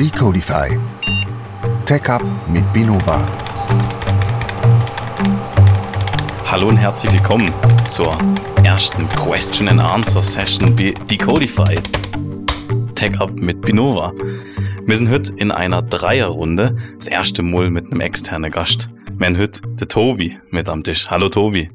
Decodify. 0.00 0.78
TechUp 1.84 2.22
mit 2.48 2.72
Binova. 2.72 3.26
Hallo 6.44 6.68
und 6.68 6.76
herzlich 6.76 7.12
willkommen 7.12 7.50
zur 7.88 8.16
ersten 8.62 9.08
Question 9.08 9.66
and 9.66 9.80
Answer 9.80 10.22
Session 10.22 10.76
bei 10.76 10.94
Decodify. 11.10 11.74
TechUp 12.94 13.40
mit 13.40 13.60
Binova. 13.60 14.12
Wir 14.86 14.96
sind 14.96 15.10
heute 15.10 15.32
in 15.34 15.50
einer 15.50 15.82
Dreierrunde, 15.82 16.76
das 16.96 17.08
erste 17.08 17.42
Mal 17.42 17.68
mit 17.68 17.90
einem 17.90 18.00
externen 18.00 18.52
Gast. 18.52 18.88
Wir 19.16 19.26
haben 19.26 19.36
heute 19.36 19.62
den 19.62 19.88
Tobi 19.88 20.38
mit 20.50 20.68
am 20.68 20.84
Tisch. 20.84 21.10
Hallo 21.10 21.28
Tobi. 21.28 21.72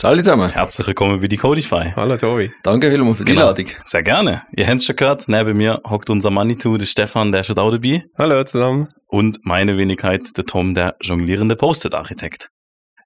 Hallo 0.00 0.18
zusammen. 0.18 0.50
Herzlich 0.50 0.86
willkommen 0.86 1.20
bei 1.20 1.26
Decodify. 1.26 1.92
Hallo 1.96 2.16
Tobi. 2.16 2.52
Danke 2.62 2.88
vielmals 2.88 3.18
für 3.18 3.24
die 3.24 3.32
Genau. 3.32 3.48
Einladung. 3.48 3.66
Sehr 3.84 4.04
gerne. 4.04 4.42
Ihr 4.56 4.66
habt 4.68 4.76
es 4.76 4.84
schon 4.84 4.94
gehört, 4.94 5.28
neben 5.28 5.56
mir 5.56 5.80
hockt 5.88 6.08
unser 6.08 6.30
Manitou, 6.30 6.76
der 6.76 6.86
Stefan, 6.86 7.32
der 7.32 7.40
ist 7.40 7.48
schon 7.48 7.58
auch 7.58 7.72
dabei. 7.72 8.04
Hallo 8.16 8.42
zusammen. 8.44 8.88
Und 9.08 9.38
meine 9.42 9.76
Wenigkeit, 9.76 10.22
der 10.36 10.44
Tom, 10.44 10.74
der 10.74 10.94
jonglierende 11.02 11.56
Post-it-Architekt. 11.56 12.50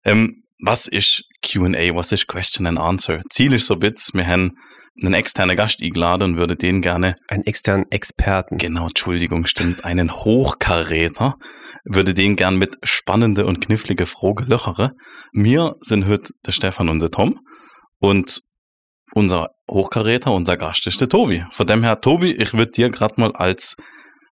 Ähm, 0.04 0.42
was 0.60 0.86
ist 0.86 1.24
Q&A, 1.42 1.94
was 1.94 2.12
ist 2.12 2.26
Question 2.28 2.66
and 2.66 2.78
Answer? 2.78 3.20
Ziel 3.30 3.54
ist 3.54 3.66
so 3.66 3.74
ein 3.74 3.80
bisschen, 3.80 4.18
wir 4.20 4.26
haben 4.26 4.58
einen 5.02 5.14
externen 5.14 5.56
Gast 5.56 5.80
eingeladen 5.82 6.22
und 6.32 6.36
würde 6.36 6.56
den 6.56 6.82
gerne, 6.82 7.14
Einen 7.28 7.44
externen 7.44 7.86
Experten. 7.90 8.58
genau, 8.58 8.88
Entschuldigung, 8.88 9.46
stimmt, 9.46 9.84
einen 9.84 10.12
Hochkaräter, 10.12 11.36
würde 11.84 12.14
den 12.14 12.36
gern 12.36 12.58
mit 12.58 12.76
spannende 12.82 13.46
und 13.46 13.64
knifflige 13.64 14.06
Fragen 14.06 14.46
löchere. 14.46 14.92
Wir 15.32 15.76
sind 15.80 16.06
heute 16.06 16.32
der 16.46 16.52
Stefan 16.52 16.88
und 16.88 17.00
der 17.00 17.10
Tom 17.10 17.38
und 17.98 18.42
unser 19.14 19.50
Hochkaräter, 19.70 20.32
unser 20.32 20.56
Gast 20.56 20.86
ist 20.86 21.00
der 21.00 21.08
Tobi. 21.08 21.44
Von 21.52 21.66
dem 21.66 21.82
her, 21.82 22.00
Tobi, 22.00 22.32
ich 22.32 22.52
würde 22.54 22.70
dir 22.70 22.90
gerade 22.90 23.14
mal 23.20 23.32
als 23.32 23.76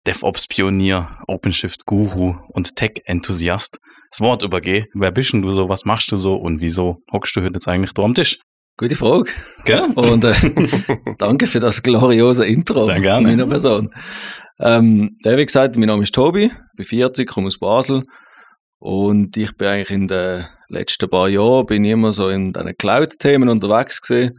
DevOps-Pionier, 0.07 1.19
OpenShift-Guru 1.27 2.35
und 2.49 2.75
Tech-Enthusiast 2.75 3.79
das 4.11 4.21
Wort 4.21 4.43
übergehen. 4.43 4.85
Wer 4.93 5.11
bist 5.11 5.33
denn 5.33 5.41
du 5.41 5.49
so, 5.49 5.67
was 5.67 5.85
machst 5.85 6.11
du 6.11 6.15
so 6.15 6.35
und 6.35 6.61
wieso 6.61 6.97
hockst 7.11 7.35
du 7.35 7.41
heute 7.41 7.53
jetzt 7.55 7.67
eigentlich 7.67 7.93
da 7.93 8.03
am 8.03 8.13
Tisch? 8.13 8.37
Gute 8.77 8.95
Frage. 8.97 9.31
Gell? 9.63 9.85
Und 9.95 10.25
äh, 10.25 10.33
danke 11.17 11.47
für 11.47 11.61
das 11.61 11.81
gloriose 11.81 12.45
Intro 12.45 12.85
Sehr 12.85 12.99
gerne. 12.99 13.25
meiner 13.25 13.47
Person. 13.47 13.89
Ähm, 14.59 15.17
wie 15.23 15.45
gesagt, 15.45 15.77
mein 15.77 15.87
Name 15.87 16.03
ist 16.03 16.13
Tobi, 16.13 16.51
bin 16.75 16.85
40, 16.85 17.25
komme 17.25 17.47
aus 17.47 17.57
Basel 17.57 18.03
und 18.79 19.37
ich 19.37 19.55
bin 19.55 19.67
eigentlich 19.69 19.91
in 19.91 20.07
den 20.07 20.45
letzten 20.67 21.09
paar 21.09 21.29
Jahren 21.29 21.65
bin 21.67 21.85
immer 21.85 22.11
so 22.11 22.27
in 22.27 22.51
diesen 22.51 22.75
Cloud-Themen 22.77 23.47
unterwegs 23.47 24.01
gewesen. 24.01 24.33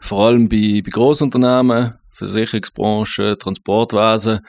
Vor 0.00 0.26
allem 0.26 0.50
bei, 0.50 0.82
bei 0.84 0.90
Grossunternehmen, 0.90 1.94
Versicherungsbranche, 2.12 3.38
Transportwesen, 3.38 4.40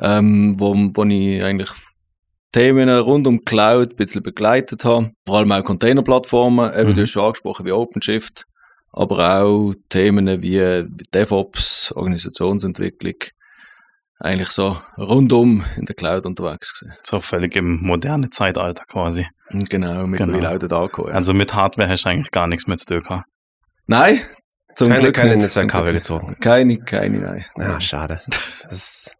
ähm, 0.00 0.54
wo, 0.58 0.74
wo 0.74 1.04
ich 1.04 1.44
eigentlich 1.44 1.70
Themen 2.52 2.88
rund 2.90 3.26
um 3.26 3.44
Cloud 3.44 3.90
ein 3.92 3.96
bisschen 3.96 4.22
begleitet 4.22 4.84
habe. 4.84 5.10
Vor 5.26 5.38
allem 5.38 5.52
auch 5.52 5.64
Containerplattformen, 5.64 6.72
eben 6.74 6.90
Mhm. 6.90 6.96
du 6.96 7.02
hast 7.02 7.10
schon 7.10 7.24
angesprochen 7.24 7.64
wie 7.66 7.72
OpenShift, 7.72 8.44
aber 8.92 9.42
auch 9.42 9.72
Themen 9.88 10.42
wie 10.42 10.84
DevOps, 11.14 11.92
Organisationsentwicklung. 11.92 13.14
Eigentlich 14.18 14.50
so 14.50 14.76
rundum 14.98 15.64
in 15.76 15.86
der 15.86 15.96
Cloud 15.96 16.26
unterwegs 16.26 16.78
gewesen. 16.78 16.96
So 17.02 17.20
völlig 17.20 17.56
im 17.56 17.80
modernen 17.82 18.30
Zeitalter 18.30 18.84
quasi. 18.84 19.26
Genau, 19.50 20.06
mittlerweile 20.06 20.38
Genau. 20.38 20.54
auch 20.54 20.58
dort 20.58 20.72
angekommen. 20.72 21.08
Ja. 21.08 21.14
Also 21.16 21.34
mit 21.34 21.54
Hardware 21.54 21.88
hast 21.88 22.04
du 22.04 22.08
eigentlich 22.10 22.30
gar 22.30 22.46
nichts 22.46 22.66
mehr 22.68 22.76
zu 22.76 22.86
tun 22.86 23.00
gehabt. 23.00 23.24
Nein, 23.86 24.20
zum 24.76 24.88
Keine, 24.88 25.00
Glück 25.00 25.14
keine. 25.16 25.36
Netzwerkkabel 25.36 25.92
gezogen. 25.92 26.36
Keine, 26.40 26.78
keine, 26.78 27.18
nein. 27.18 27.44
Ja, 27.58 27.80
schade. 27.80 28.20
Das 28.62 28.72
ist 28.72 29.16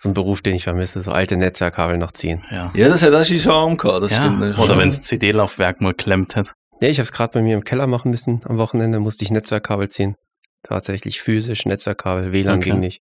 so 0.00 0.08
ein 0.08 0.14
Beruf, 0.14 0.40
den 0.40 0.54
ich 0.54 0.64
vermisse, 0.64 1.02
so 1.02 1.12
alte 1.12 1.36
Netzwerkkabel 1.36 1.98
noch 1.98 2.12
ziehen. 2.12 2.42
Ja. 2.50 2.72
Ja, 2.74 2.88
das 2.88 3.02
hat 3.02 3.12
auch 3.12 3.22
schon 3.22 3.38
Charme 3.38 3.76
gehabt, 3.76 4.02
das 4.02 4.12
ja. 4.12 4.22
stimmt. 4.22 4.40
das 4.40 4.58
Oder 4.58 4.78
wenn 4.78 4.88
das 4.88 5.02
CD-Laufwerk 5.02 5.82
mal 5.82 5.92
klemmt 5.92 6.36
hat. 6.36 6.54
Ja, 6.80 6.88
ich 6.88 6.96
habe 6.96 7.04
es 7.04 7.12
gerade 7.12 7.34
bei 7.34 7.42
mir 7.42 7.52
im 7.54 7.64
Keller 7.64 7.86
machen 7.86 8.10
müssen. 8.10 8.40
Am 8.44 8.56
Wochenende 8.56 8.98
musste 8.98 9.24
ich 9.24 9.30
Netzwerkkabel 9.30 9.90
ziehen. 9.90 10.16
Tatsächlich 10.62 11.20
physisch 11.20 11.66
Netzwerkkabel, 11.66 12.32
WLAN 12.32 12.60
Okay. 12.60 12.70
ging 12.70 12.80
nicht. 12.80 13.02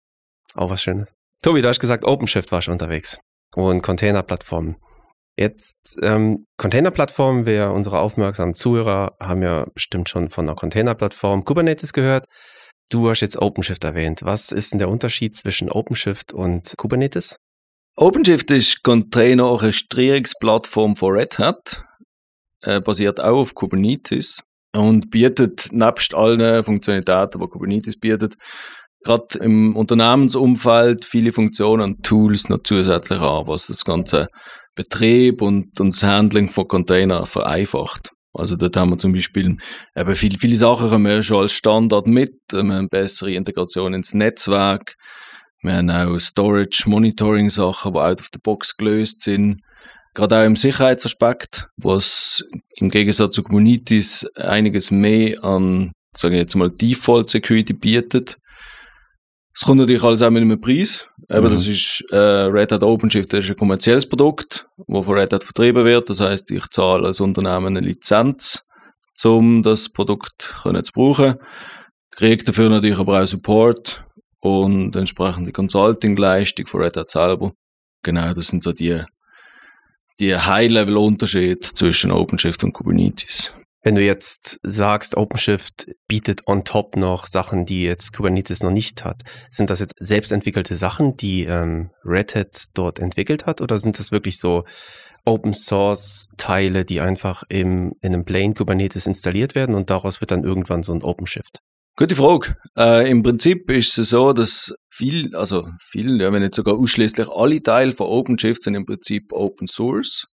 Auch 0.55 0.71
was 0.71 0.83
Schönes. 0.83 1.13
Tobi, 1.43 1.63
du 1.63 1.69
hast 1.69 1.81
gesagt, 1.81 2.05
OpenShift 2.05 2.53
war 2.53 2.63
schon 2.63 2.73
unterwegs. 2.75 3.19
Und 3.57 3.83
Containerplattformen. 3.83 4.77
Jetzt, 5.37 5.99
ähm, 6.01 6.47
Containerplattformen, 6.59 7.45
wer 7.45 7.73
unsere 7.73 7.99
aufmerksamen 7.99 8.55
Zuhörer 8.55 9.17
haben 9.21 9.43
ja 9.43 9.67
bestimmt 9.75 10.09
schon 10.09 10.29
von 10.29 10.47
einer 10.47 10.55
Containerplattform 10.55 11.45
Kubernetes 11.45 11.93
gehört. 11.93 12.27
Du 12.95 13.11
hast 13.11 13.21
jetzt 13.23 13.43
OpenShift 13.43 13.83
erwähnt. 13.83 14.21
Was 14.23 14.53
ist 14.53 14.71
denn 14.71 14.79
der 14.79 14.89
Unterschied 14.89 15.37
zwischen 15.37 15.69
OpenShift 15.69 16.33
und 16.33 16.75
Kubernetes? 16.77 17.41
OpenShift 17.97 18.53
ist 18.53 18.85
Container-Orchestrierungsplattform 18.85 20.95
von 20.95 21.15
Red 21.15 21.41
Hat, 21.41 21.83
äh, 22.63 22.81
basiert 22.81 23.19
auch 23.19 23.39
auf 23.39 23.57
Kubernetes 23.57 24.45
und 24.77 25.11
bietet 25.11 25.71
nebst 25.73 26.15
allen 26.15 26.63
Funktionalitäten, 26.63 27.41
die 27.41 27.49
Kubernetes 27.49 27.99
bietet, 27.99 28.37
gerade 29.03 29.41
im 29.41 29.75
Unternehmensumfeld 29.75 31.05
viele 31.05 31.33
Funktionen 31.33 31.83
und 31.83 32.07
Tools 32.07 32.49
noch 32.49 32.63
zusätzlich 32.63 33.19
an, 33.19 33.49
was 33.49 33.67
das 33.67 33.85
ganze 33.85 34.29
Betrieb 34.77 35.43
und, 35.43 35.81
und 35.81 35.95
das 35.95 36.05
Handling 36.05 36.49
von 36.49 36.69
Containern 36.69 37.27
vereinfacht. 37.27 38.14
Also 38.35 38.57
dort 38.57 38.77
haben 38.77 38.91
wir 38.91 38.99
zum 38.99 39.13
Beispiel 39.13 39.57
eben 39.97 40.17
viele, 40.17 40.39
viele 40.39 40.57
Sachen 40.57 40.91
haben 40.91 41.05
wir 41.05 41.23
schon 41.23 41.43
als 41.43 41.53
Standard 41.53 42.07
mit, 42.07 42.35
wir 42.53 42.63
haben 42.63 42.89
bessere 42.89 43.33
Integration 43.33 43.95
ins 43.95 44.13
Netzwerk, 44.13 44.97
wir 45.63 45.77
haben 45.77 45.89
auch 45.89 46.19
Storage-Monitoring-Sachen, 46.19 47.93
die 47.93 47.99
out 47.99 48.21
of 48.21 48.29
the 48.33 48.41
box 48.43 48.77
gelöst 48.77 49.23
sind. 49.23 49.63
Gerade 50.13 50.39
auch 50.39 50.45
im 50.45 50.57
Sicherheitsaspekt, 50.57 51.69
was 51.77 52.45
im 52.77 52.91
Gegensatz 52.91 53.35
zu 53.35 53.43
Kubernetes 53.43 54.27
einiges 54.37 54.91
mehr 54.91 55.43
an, 55.43 55.93
sagen 56.15 56.35
wir 56.35 56.41
jetzt 56.41 56.55
mal, 56.55 56.71
Default 56.71 57.31
Security 57.31 57.73
bietet. 57.73 58.37
Es 59.57 59.63
kommt 59.65 59.79
natürlich 59.81 60.03
alles 60.03 60.21
auch 60.23 60.31
mit 60.31 60.43
einem 60.43 60.61
Preis. 60.61 61.07
Eben, 61.31 61.47
Mhm. 61.47 61.51
das 61.51 61.67
ist 61.67 62.05
äh, 62.11 62.17
Red 62.17 62.73
Hat 62.73 62.83
OpenShift, 62.83 63.33
das 63.33 63.45
ist 63.45 63.51
ein 63.51 63.57
kommerzielles 63.57 64.09
Produkt, 64.09 64.67
das 64.89 65.05
von 65.05 65.15
Red 65.17 65.33
Hat 65.33 65.45
vertrieben 65.45 65.85
wird. 65.85 66.11
Das 66.11 66.21
heißt, 66.21 66.51
ich 66.51 66.67
zahle 66.71 67.07
als 67.07 67.21
Unternehmen 67.21 67.69
eine 67.69 67.81
Lizenz, 67.81 68.67
um 69.23 69.63
das 69.63 69.89
Produkt 69.89 70.55
können 70.63 70.83
zu 70.83 70.93
brauchen. 70.93 71.37
Kriege 72.11 72.45
dafür 72.45 72.69
natürlich 72.69 72.99
aber 72.99 73.23
auch 73.23 73.27
Support 73.27 74.05
und 74.41 74.97
entsprechende 74.97 75.53
Consulting-Leistung 75.53 76.67
von 76.67 76.83
Red 76.83 76.97
Hat 76.97 77.11
selber. 77.11 77.53
Genau, 78.03 78.35
das 78.35 78.49
sind 78.49 78.63
so 78.63 78.73
die, 78.73 79.03
die 80.19 80.37
High-Level-Unterschiede 80.37 81.61
zwischen 81.61 82.11
OpenShift 82.11 82.65
und 82.65 82.73
Kubernetes. 82.73 83.53
Wenn 83.85 83.97
du 83.97 84.03
jetzt 84.03 84.61
sagst, 84.63 85.15
OpenShift 85.15 85.89
bietet 86.09 86.49
on 86.49 86.65
top 86.65 86.97
noch 86.97 87.27
Sachen, 87.27 87.67
die 87.67 87.85
jetzt 87.85 88.15
Kubernetes 88.15 88.63
noch 88.63 88.71
nicht 88.71 89.05
hat, 89.05 89.21
sind 89.51 89.69
das 89.69 89.79
jetzt 89.79 89.93
selbstentwickelte 89.99 90.75
Sachen, 90.75 91.19
die 91.19 91.45
ähm, 91.45 91.91
Red 92.03 92.35
Hat 92.35 92.65
dort 92.73 92.99
entwickelt 92.99 93.45
hat, 93.45 93.61
oder 93.61 93.77
sind 93.77 93.99
das 93.99 94.11
wirklich 94.11 94.39
so 94.39 94.65
Open 95.27 95.53
Source 95.53 96.29
Teile, 96.39 96.87
die 96.87 97.03
einfach 97.03 97.43
im, 97.51 97.93
in 98.01 98.15
einem 98.15 98.25
Plain 98.25 98.55
Kubernetes 98.55 99.07
installiert 99.07 99.55
werden 99.55 99.75
und 99.75 99.91
daraus 99.91 100.23
wird 100.23 100.31
dann 100.31 100.45
irgendwann 100.45 100.83
so 100.83 100.95
ein 100.95 101.03
OpenShift? 101.03 101.59
Gute 101.97 102.17
Frage. 102.17 102.57
Äh, 102.79 103.11
Im 103.11 103.23
Prinzip 103.23 103.71
ist 103.71 103.99
es 103.99 104.09
so, 104.09 104.33
dass 104.33 104.75
viel, 104.89 105.37
also 105.37 105.69
viel, 105.79 106.23
ja, 106.23 106.33
wenn 106.33 106.43
nicht 106.43 106.55
sogar 106.55 106.79
ausschließlich 106.79 107.29
alle 107.29 107.63
Teile 107.63 107.93
von 107.93 108.07
OpenShift 108.07 108.63
sind 108.63 108.77
im 108.77 108.87
Prinzip 108.87 109.31
Open 109.31 109.69
Source. 109.69 110.27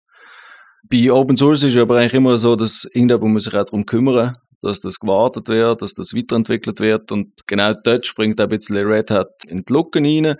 Bei 0.88 1.10
Open 1.12 1.36
Source 1.36 1.62
ist 1.62 1.74
es 1.74 1.82
aber 1.82 1.98
eigentlich 1.98 2.14
immer 2.14 2.38
so, 2.38 2.56
dass 2.56 2.84
irgendjemand 2.92 3.34
muss 3.34 3.44
sich 3.44 3.54
auch 3.54 3.64
darum 3.64 3.86
kümmern, 3.86 4.36
dass 4.62 4.80
das 4.80 4.98
gewartet 4.98 5.48
wird, 5.48 5.82
dass 5.82 5.94
das 5.94 6.14
weiterentwickelt 6.14 6.80
wird 6.80 7.12
und 7.12 7.46
genau 7.46 7.72
dort 7.84 8.06
springt 8.06 8.40
auch 8.40 8.44
ein 8.44 8.50
bisschen 8.50 8.76
Red 8.76 9.10
Hat 9.10 9.28
in 9.46 9.64
die 9.64 9.72
Lücken 9.72 10.04
rein 10.04 10.36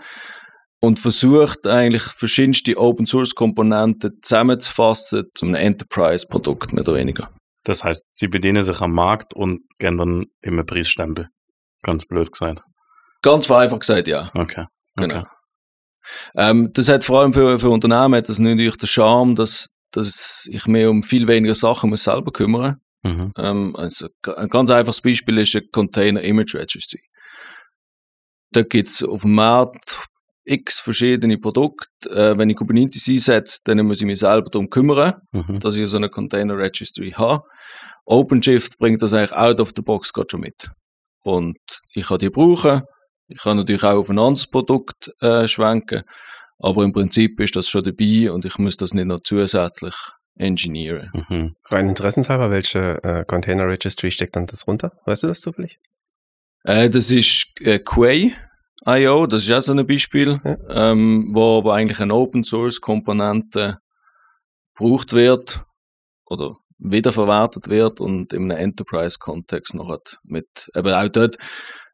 und 0.81 0.99
versucht 0.99 1.67
eigentlich 1.67 2.03
verschiedenste 2.03 2.77
Open 2.77 3.07
Source 3.07 3.35
Komponenten 3.35 4.19
zusammenzufassen 4.23 5.25
zu 5.35 5.47
einem 5.47 5.55
Enterprise 5.55 6.27
Produkt 6.27 6.73
mehr 6.73 6.87
oder 6.87 6.97
weniger. 6.97 7.31
Das 7.65 7.85
heißt, 7.85 8.07
sie 8.13 8.29
bedienen 8.29 8.63
sich 8.63 8.81
am 8.81 8.93
Markt 8.93 9.35
und 9.35 9.61
gehen 9.79 9.99
dann 9.99 10.27
immer 10.41 10.65
Preisstempel. 10.65 11.29
Ganz 11.83 12.07
blöd 12.07 12.33
gesagt. 12.33 12.63
Ganz 13.23 13.47
vereinfacht 13.47 13.81
gesagt, 13.81 14.09
ja. 14.09 14.31
Okay. 14.35 14.65
okay. 14.97 15.09
Genau. 15.09 15.25
Ähm, 16.35 16.71
das 16.73 16.89
hat 16.89 17.05
vor 17.05 17.21
allem 17.21 17.33
für, 17.33 17.59
für 17.59 17.71
Unternehmen 17.71 18.15
hat 18.15 18.29
das 18.29 18.39
natürlich 18.39 18.77
den 18.77 18.87
Charme, 18.87 19.35
dass, 19.35 19.69
dass 19.93 20.47
ich 20.51 20.67
mir 20.67 20.91
um 20.91 21.03
viel 21.03 21.27
weniger 21.29 21.55
Sachen 21.55 21.91
muss 21.91 22.05
selber 22.05 22.33
kümmern 22.33 22.77
Mhm. 23.03 23.33
ähm, 23.39 23.75
also 23.77 24.09
Ein 24.37 24.51
ganz 24.51 24.71
einfaches 24.71 25.01
Beispiel 25.01 25.39
ist 25.39 25.57
ein 25.57 25.63
Container 25.73 26.21
Image 26.23 26.55
Registry. 26.55 27.01
Da 28.53 28.63
gibt 28.63 28.91
es 28.91 29.03
auf 29.03 29.23
dem 29.23 29.33
Markt 29.35 29.99
x 30.45 30.81
verschiedene 30.81 31.39
Produkte. 31.39 31.89
Äh, 32.11 32.37
wenn 32.37 32.51
ich 32.51 32.57
Kubernetes 32.57 33.09
einsetze, 33.09 33.61
dann 33.65 33.87
muss 33.87 34.01
ich 34.01 34.07
mich 34.07 34.19
selber 34.19 34.51
darum 34.51 34.69
kümmern, 34.69 35.15
Mhm. 35.33 35.61
dass 35.61 35.77
ich 35.77 35.89
so 35.89 35.97
eine 35.97 36.11
Container 36.11 36.59
Registry 36.59 37.13
habe. 37.13 37.43
OpenShift 38.05 38.79
bringt 38.79 39.01
das 39.03 39.15
eigentlich 39.15 39.33
out 39.33 39.61
of 39.61 39.73
the 39.77 39.83
box 39.83 40.13
gerade 40.13 40.29
schon 40.31 40.41
mit. 40.41 40.69
Und 41.23 41.57
ich 41.95 42.07
kann 42.07 42.19
die 42.19 42.29
brauchen 42.31 42.83
Ich 43.29 43.39
kann 43.39 43.57
natürlich 43.59 43.85
auch 43.85 43.97
auf 43.99 44.11
ein 44.11 44.19
anderes 44.19 44.47
Produkt 44.49 45.11
äh, 45.21 45.47
schwenken, 45.47 46.03
aber 46.61 46.85
im 46.85 46.93
Prinzip 46.93 47.41
ist 47.41 47.57
das 47.57 47.69
schon 47.69 47.85
dabei 47.85 48.31
und 48.31 48.45
ich 48.45 48.59
muss 48.59 48.77
das 48.77 48.95
nicht 48.95 49.07
noch 49.07 49.21
zusätzlich 49.25 49.95
engineeren. 50.37 51.11
Mhm. 51.29 51.55
Rein 51.71 51.89
interessenshalber, 51.89 52.51
welche 52.51 53.03
äh, 53.03 53.25
Container 53.25 53.67
Registry 53.69 54.11
steckt 54.11 54.37
dann 54.37 54.47
das 54.47 54.67
runter? 54.67 54.91
Weißt 55.05 55.23
du 55.23 55.27
das 55.27 55.41
zufällig? 55.41 55.79
Äh, 56.65 56.89
das 56.91 57.11
ist 57.11 57.47
äh, 57.61 57.79
Quay.io, 57.79 59.27
das 59.27 59.43
ist 59.43 59.51
auch 59.53 59.63
so 59.63 59.73
ein 59.73 59.87
Beispiel, 59.87 60.41
Ja. 60.45 60.91
ähm, 60.93 61.31
wo 61.35 61.59
aber 61.59 61.75
eigentlich 61.75 62.01
eine 62.01 62.15
Open 62.15 62.45
Source 62.45 62.81
Komponente 62.81 63.79
gebraucht 64.75 65.13
wird 65.13 65.63
oder 66.27 66.57
wiederverwertet 66.79 67.69
wird 67.69 68.01
und 68.01 68.33
in 68.33 68.51
einem 68.51 68.59
Enterprise 68.63 69.19
Kontext 69.19 69.75
noch 69.75 69.91
hat 69.91 70.17
mit 70.23 70.71
eben 70.75 70.93
auch 70.93 71.09
dort 71.09 71.37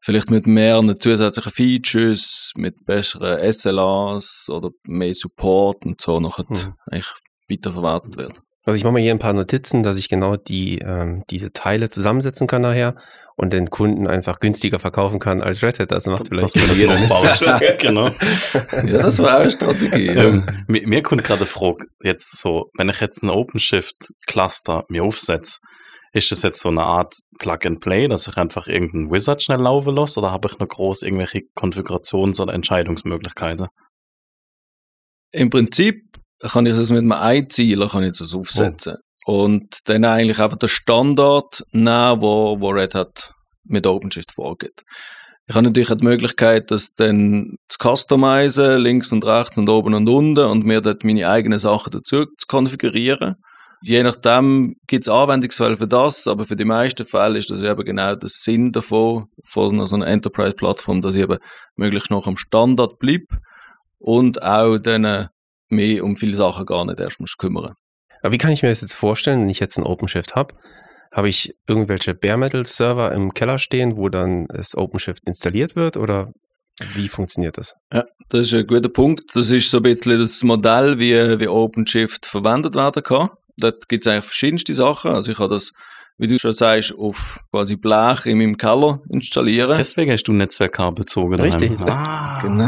vielleicht 0.06 0.30
mit 0.30 0.46
mehreren 0.46 0.98
zusätzlichen 0.98 1.52
Features, 1.52 2.52
mit 2.56 2.84
besseren 2.86 3.52
SLAs 3.52 4.46
oder 4.48 4.70
mehr 4.86 5.12
Support 5.14 5.84
und 5.84 6.00
so 6.00 6.20
noch 6.20 6.38
Mhm. 6.48 6.74
eigentlich 6.90 7.12
weiterverwertet 7.50 8.16
wird. 8.16 8.40
Also 8.64 8.76
ich 8.78 8.82
mache 8.84 8.94
mal 8.94 9.02
hier 9.02 9.12
ein 9.12 9.18
paar 9.20 9.32
Notizen, 9.32 9.82
dass 9.82 9.96
ich 9.96 10.08
genau 10.08 10.36
die, 10.36 10.78
ähm, 10.78 11.22
diese 11.30 11.52
Teile 11.52 11.88
zusammensetzen 11.88 12.46
kann 12.48 12.62
nachher 12.62 12.96
und 13.36 13.52
den 13.52 13.70
Kunden 13.70 14.06
einfach 14.08 14.40
günstiger 14.40 14.78
verkaufen 14.80 15.18
kann 15.20 15.40
als 15.42 15.62
Red 15.62 15.78
Hat. 15.78 15.92
Das 15.92 16.06
macht 16.06 16.20
Das 16.32 16.52
vielleicht 16.52 16.56
wird 16.56 16.76
jeder 16.78 16.98
noch 16.98 17.22
nicht. 17.22 17.40
bauen. 17.44 17.60
genau. 17.78 18.10
Ja, 18.92 19.02
das 19.02 19.18
war 19.20 19.36
auch 19.36 19.40
eine 19.42 19.50
Strategie. 19.52 20.06
ja. 20.06 20.14
Ähm, 20.24 20.46
mir, 20.66 20.86
mir 20.86 21.02
kommt 21.02 21.22
gerade 21.24 21.40
eine 21.40 21.46
Frage, 21.46 21.86
jetzt 22.02 22.38
so, 22.40 22.70
wenn 22.76 22.88
ich 22.88 23.00
jetzt 23.00 23.22
ein 23.22 23.30
OpenShift-Cluster 23.30 24.84
mir 24.88 25.04
aufsetze, 25.04 25.58
ist 26.16 26.32
das 26.32 26.42
jetzt 26.42 26.62
so 26.62 26.70
eine 26.70 26.82
Art 26.82 27.14
Plug-and-Play, 27.38 28.08
dass 28.08 28.26
ich 28.26 28.36
einfach 28.38 28.68
irgendeinen 28.68 29.10
Wizard 29.10 29.42
schnell 29.42 29.60
laufen 29.60 29.94
lasse 29.94 30.18
oder 30.18 30.32
habe 30.32 30.48
ich 30.50 30.58
noch 30.58 30.66
groß 30.66 31.02
irgendwelche 31.02 31.42
Konfigurations- 31.54 32.40
oder 32.40 32.54
Entscheidungsmöglichkeiten? 32.54 33.66
Im 35.32 35.50
Prinzip 35.50 36.02
kann 36.40 36.64
ich 36.64 36.74
das 36.74 36.90
mit 36.90 37.00
einem 37.00 37.12
Einzieler 37.12 37.88
kann 37.88 38.02
ich 38.02 38.16
das 38.16 38.34
aufsetzen. 38.34 38.96
Und 39.26 39.80
dann 39.84 40.04
eigentlich 40.04 40.38
einfach 40.38 40.56
den 40.56 40.68
Standard 40.68 41.62
nehmen, 41.72 42.22
wo, 42.22 42.60
wo 42.60 42.70
Red 42.70 42.94
Hat 42.94 43.32
mit 43.64 43.86
OpenShift 43.86 44.32
vorgeht. 44.32 44.84
Ich 45.48 45.54
habe 45.54 45.66
natürlich 45.66 45.90
auch 45.90 45.96
die 45.96 46.04
Möglichkeit, 46.04 46.70
das 46.70 46.92
dann 46.94 47.56
zu 47.68 47.78
customizen, 47.78 48.80
links 48.80 49.12
und 49.12 49.24
rechts 49.24 49.58
und 49.58 49.68
oben 49.68 49.94
und 49.94 50.08
unten 50.08 50.46
und 50.46 50.64
mir 50.64 50.80
dort 50.80 51.04
meine 51.04 51.28
eigenen 51.28 51.58
Sachen 51.58 51.92
dazu 51.92 52.24
zu 52.24 52.46
konfigurieren. 52.48 53.34
Je 53.88 54.02
nachdem 54.02 54.74
gibt 54.88 55.04
es 55.04 55.08
Anwendungsfälle 55.08 55.76
für 55.76 55.86
das, 55.86 56.26
aber 56.26 56.44
für 56.44 56.56
die 56.56 56.64
meisten 56.64 57.06
Fälle 57.06 57.38
ist 57.38 57.50
das 57.50 57.62
eben 57.62 57.84
genau 57.84 58.16
der 58.16 58.28
Sinn 58.28 58.72
davon, 58.72 59.26
von 59.44 59.86
so 59.86 59.94
einer 59.94 60.08
Enterprise-Plattform, 60.08 61.02
dass 61.02 61.14
ich 61.14 61.22
eben 61.22 61.38
möglichst 61.76 62.10
noch 62.10 62.26
am 62.26 62.36
Standard 62.36 62.98
bleibe 62.98 63.26
und 64.00 64.42
auch 64.42 64.78
dann 64.78 65.28
mehr 65.68 66.02
um 66.02 66.16
viele 66.16 66.34
Sachen 66.34 66.66
gar 66.66 66.84
nicht 66.84 66.98
erst 66.98 67.20
muss 67.20 67.36
kümmern. 67.36 67.74
Aber 68.22 68.32
wie 68.32 68.38
kann 68.38 68.50
ich 68.50 68.64
mir 68.64 68.70
das 68.70 68.80
jetzt 68.80 68.94
vorstellen, 68.94 69.42
wenn 69.42 69.50
ich 69.50 69.60
jetzt 69.60 69.76
einen 69.78 69.86
OpenShift 69.86 70.34
habe? 70.34 70.56
Habe 71.12 71.28
ich 71.28 71.54
irgendwelche 71.68 72.12
Bare 72.12 72.38
Metal 72.38 72.64
Server 72.64 73.12
im 73.12 73.34
Keller 73.34 73.58
stehen, 73.58 73.96
wo 73.96 74.08
dann 74.08 74.46
das 74.48 74.76
OpenShift 74.76 75.22
installiert 75.28 75.76
wird 75.76 75.96
oder 75.96 76.32
wie 76.94 77.06
funktioniert 77.06 77.56
das? 77.56 77.76
Ja, 77.92 78.04
das 78.30 78.48
ist 78.48 78.54
ein 78.54 78.66
guter 78.66 78.88
Punkt. 78.88 79.36
Das 79.36 79.50
ist 79.50 79.70
so 79.70 79.76
ein 79.76 79.84
bisschen 79.84 80.18
das 80.18 80.42
Modell, 80.42 80.98
wie, 80.98 81.14
wie 81.38 81.46
OpenShift 81.46 82.26
verwendet 82.26 82.74
werden 82.74 83.04
kann. 83.04 83.28
Dort 83.56 83.88
gibt 83.88 84.06
es 84.06 84.12
eigentlich 84.12 84.24
verschiedenste 84.26 84.74
Sachen. 84.74 85.12
Also 85.12 85.32
ich 85.32 85.38
habe 85.38 85.54
das, 85.54 85.72
wie 86.18 86.26
du 86.26 86.38
schon 86.38 86.52
sagst, 86.52 86.94
auf 86.96 87.40
quasi 87.50 87.76
Blech 87.76 88.26
in 88.26 88.38
meinem 88.38 88.56
Keller 88.56 89.00
installieren. 89.08 89.76
Deswegen 89.76 90.12
hast 90.12 90.24
du 90.24 90.32
Netzwerkkabel 90.32 91.04
bezogen. 91.04 91.40
Richtig. 91.40 91.72
Ah, 91.80 92.38
Genau. 92.42 92.64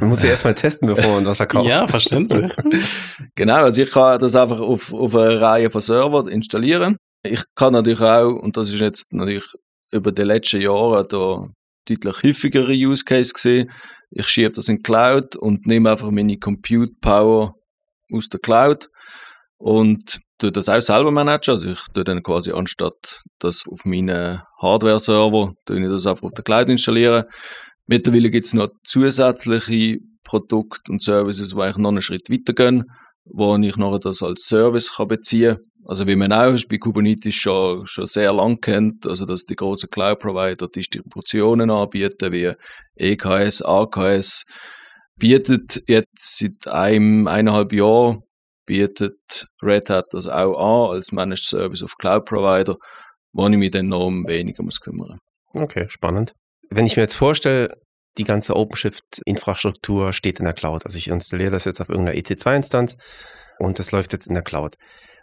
Man 0.00 0.08
muss 0.08 0.22
ja 0.22 0.30
erstmal 0.30 0.54
testen, 0.54 0.86
bevor 0.88 1.14
man 1.14 1.26
was 1.26 1.38
verkauft. 1.38 1.68
Ja, 1.68 1.86
verständlich. 1.86 2.52
Genau, 3.36 3.64
also 3.64 3.82
ich 3.82 3.90
kann 3.90 4.20
das 4.20 4.36
einfach 4.36 4.60
auf, 4.60 4.92
auf 4.92 5.14
eine 5.14 5.40
Reihe 5.40 5.70
von 5.70 5.80
Servern 5.80 6.28
installieren. 6.28 6.96
Ich 7.24 7.42
kann 7.56 7.72
natürlich 7.72 8.00
auch, 8.00 8.30
und 8.30 8.56
das 8.56 8.68
ist 8.72 8.80
jetzt 8.80 9.12
natürlich 9.12 9.44
über 9.90 10.12
die 10.12 10.22
letzten 10.22 10.60
Jahre 10.60 11.06
da 11.06 11.48
deutlich 11.88 12.22
häufigere 12.22 12.72
Use 12.72 13.04
Case 13.04 13.32
gesehen, 13.32 13.70
ich 14.10 14.28
schiebe 14.28 14.52
das 14.52 14.68
in 14.68 14.76
die 14.76 14.82
Cloud 14.82 15.34
und 15.36 15.66
nehme 15.66 15.90
einfach 15.90 16.10
meine 16.10 16.38
Compute 16.38 16.92
Power 17.00 17.54
aus 18.12 18.28
der 18.28 18.38
Cloud 18.40 18.88
und 19.64 20.20
tue 20.38 20.52
das 20.52 20.68
auch 20.68 20.82
selber 20.82 21.10
managen. 21.10 21.54
Also 21.54 21.70
ich 21.70 21.80
tue 21.94 22.04
dann 22.04 22.22
quasi 22.22 22.52
anstatt 22.52 23.22
das 23.38 23.62
auf 23.66 23.86
meinen 23.86 24.42
Hardware-Server, 24.60 25.54
tue 25.64 25.82
ich 25.82 25.88
das 25.88 26.06
einfach 26.06 26.24
auf 26.24 26.34
der 26.34 26.44
Cloud 26.44 26.68
installieren. 26.68 27.24
Mittlerweile 27.86 28.30
gibt 28.30 28.46
es 28.46 28.52
noch 28.52 28.68
zusätzliche 28.84 30.00
Produkte 30.22 30.92
und 30.92 31.02
Services, 31.02 31.54
die 31.54 31.56
eigentlich 31.56 31.78
noch 31.78 31.92
einen 31.92 32.02
Schritt 32.02 32.28
weitergehen, 32.28 32.84
wo 33.24 33.56
ich 33.56 33.76
nachher 33.76 34.00
das 34.00 34.22
als 34.22 34.42
Service 34.42 34.96
kann 34.96 35.08
beziehen 35.08 35.56
kann. 35.56 35.64
Also 35.86 36.06
wie 36.06 36.16
man 36.16 36.32
auch 36.32 36.60
bei 36.68 36.76
Kubernetes 36.76 37.34
schon, 37.34 37.86
schon 37.86 38.06
sehr 38.06 38.34
lang 38.34 38.60
kennt, 38.60 39.06
also 39.06 39.24
dass 39.24 39.44
die 39.44 39.56
großen 39.56 39.88
Cloud-Provider 39.88 40.68
Distributionen 40.68 41.70
anbieten, 41.70 42.32
wie 42.32 42.52
EKS, 42.96 43.62
AKS, 43.62 44.44
bietet 45.18 45.82
jetzt 45.88 46.38
seit 46.38 46.68
einem, 46.70 47.26
eineinhalb 47.28 47.72
Jahren 47.72 48.24
bietet 48.66 49.46
Red 49.62 49.90
Hat 49.90 50.06
das 50.12 50.26
auch 50.26 50.88
an 50.88 50.96
als 50.96 51.12
Managed 51.12 51.44
Service 51.44 51.82
auf 51.82 51.96
Cloud-Provider, 51.98 52.76
wo 53.32 53.48
ich 53.48 53.56
mich 53.56 53.70
dann 53.70 53.88
noch 53.88 54.06
um 54.06 54.26
weniger 54.26 54.62
muss 54.62 54.80
kümmern 54.80 55.18
Okay, 55.52 55.86
spannend. 55.88 56.34
Wenn 56.70 56.86
ich 56.86 56.96
mir 56.96 57.02
jetzt 57.02 57.14
vorstelle, 57.14 57.76
die 58.18 58.24
ganze 58.24 58.56
OpenShift-Infrastruktur 58.56 60.12
steht 60.12 60.38
in 60.38 60.44
der 60.44 60.54
Cloud. 60.54 60.86
Also 60.86 60.98
ich 60.98 61.08
installiere 61.08 61.50
das 61.50 61.64
jetzt 61.64 61.80
auf 61.80 61.88
irgendeiner 61.88 62.18
EC2-Instanz 62.18 62.96
und 63.58 63.78
das 63.78 63.92
läuft 63.92 64.12
jetzt 64.12 64.26
in 64.26 64.34
der 64.34 64.42
Cloud. 64.42 64.76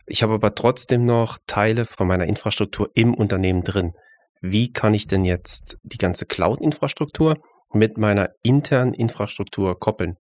Ich 0.06 0.24
habe 0.24 0.34
aber 0.34 0.56
trotzdem 0.56 1.06
noch 1.06 1.38
Teile 1.48 1.86
von 1.86 2.08
meiner 2.08 2.26
Infrastruktur 2.26 2.90
im 2.96 3.14
Unternehmen 3.14 3.64
drin. 3.64 3.94
Wie 4.42 4.72
kann 4.72 4.94
ich 4.94 5.08
denn 5.08 5.24
jetzt 5.24 5.78
die 5.84 5.98
ganze 5.98 6.26
Cloud-Infrastruktur 6.26 7.38
mit 7.74 7.98
meiner 7.98 8.30
internen 8.44 8.94
Infrastruktur 8.94 9.80
koppeln? 9.80 10.16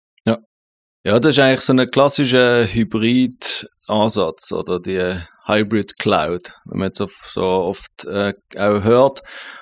Ja, 1.05 1.17
das 1.17 1.35
ist 1.35 1.39
eigentlich 1.39 1.61
so 1.61 1.71
ein 1.71 1.89
klassischer 1.89 2.65
Hybrid-Ansatz 2.65 4.51
oder 4.51 4.81
die 4.81 5.17
Hybrid 5.45 5.97
Cloud, 5.97 6.53
wenn 6.65 6.79
man 6.79 6.87
jetzt 6.89 7.01
so 7.29 7.41
oft 7.41 8.03
äh, 8.05 8.33
auch 8.57 8.83
hört. 8.83 9.21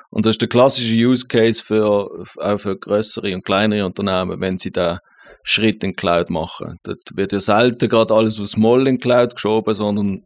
Und 0.09 0.25
das 0.25 0.31
ist 0.31 0.41
der 0.41 0.49
klassische 0.49 0.95
Use 0.95 1.27
Case 1.27 1.63
für, 1.63 2.09
auch 2.37 2.57
für 2.57 2.75
größere 2.75 3.35
und 3.35 3.45
kleinere 3.45 3.85
Unternehmen, 3.85 4.41
wenn 4.41 4.57
sie 4.57 4.71
da 4.71 4.97
Schritt 5.44 5.83
in 5.83 5.95
Cloud 5.95 6.31
machen. 6.31 6.77
Dort 6.83 7.01
wird 7.13 7.33
ja 7.33 7.39
selten 7.39 7.87
gerade 7.87 8.15
alles 8.15 8.41
aus 8.41 8.57
Moll 8.57 8.87
in 8.87 8.97
Cloud 8.97 9.35
geschoben, 9.35 9.75
sondern 9.75 10.23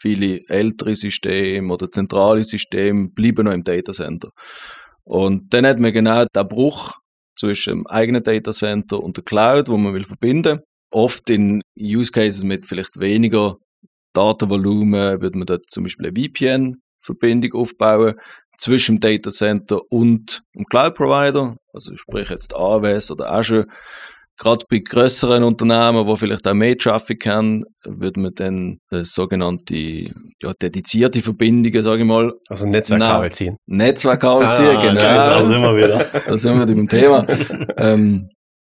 viele 0.00 0.40
ältere 0.48 0.94
Systeme 0.94 1.72
oder 1.74 1.90
zentrale 1.90 2.42
Systeme 2.42 3.08
bleiben 3.14 3.44
noch 3.44 3.52
im 3.52 3.64
Datacenter. 3.64 4.30
Und 5.04 5.52
dann 5.52 5.66
hat 5.66 5.78
man 5.78 5.92
genau 5.92 6.24
den 6.24 6.48
Bruch 6.48 6.92
zwischen 7.36 7.70
dem 7.70 7.86
eigenen 7.86 8.22
Datacenter 8.22 9.02
und 9.02 9.16
der 9.16 9.24
Cloud, 9.24 9.68
wo 9.68 9.76
man 9.76 9.94
will 9.94 10.04
verbinden. 10.04 10.60
Oft 10.90 11.28
in 11.30 11.62
Use 11.78 12.12
Cases 12.12 12.44
mit 12.44 12.66
vielleicht 12.66 13.00
weniger 13.00 13.56
Datenvolumen 14.14 15.20
würde 15.20 15.38
man 15.38 15.46
dort 15.46 15.68
zum 15.68 15.84
Beispiel 15.84 16.06
eine 16.06 16.14
VPN-Verbindung 16.14 17.52
aufbauen 17.54 18.14
zwischen 18.58 19.00
dem 19.00 19.18
Datacenter 19.18 19.80
und 19.90 20.42
dem 20.54 20.64
Cloud-Provider, 20.64 21.56
also 21.72 21.96
sprich 21.96 22.30
jetzt 22.30 22.54
AWS 22.54 23.10
oder 23.10 23.32
Azure. 23.32 23.66
Gerade 24.36 24.64
bei 24.68 24.78
größeren 24.78 25.44
Unternehmen, 25.44 26.06
wo 26.06 26.16
vielleicht 26.16 26.46
auch 26.48 26.54
mehr 26.54 26.76
Traffic 26.76 27.26
haben, 27.26 27.64
würde 27.84 28.18
man 28.20 28.34
dann 28.34 28.78
äh, 28.90 29.04
sogenannte 29.04 29.74
ja, 29.76 30.52
dedizierte 30.60 31.20
Verbindungen, 31.20 31.82
sage 31.82 32.00
ich 32.02 32.06
mal, 32.06 32.32
Also 32.48 32.66
Netzwerkkabel 32.66 33.30
ziehen. 33.32 33.56
Netzwerkkabel 33.66 34.50
ziehen, 34.52 34.76
Ah, 34.76 34.82
genau. 34.82 34.94
okay, 34.96 35.00
Da 35.00 35.44
sind 35.44 35.62
wir 35.62 35.76
wieder. 35.76 36.04
da 36.26 36.36
sind 36.38 36.58
wir 36.58 36.66
beim 36.66 36.88
Thema, 36.88 37.26
ähm, 37.76 38.28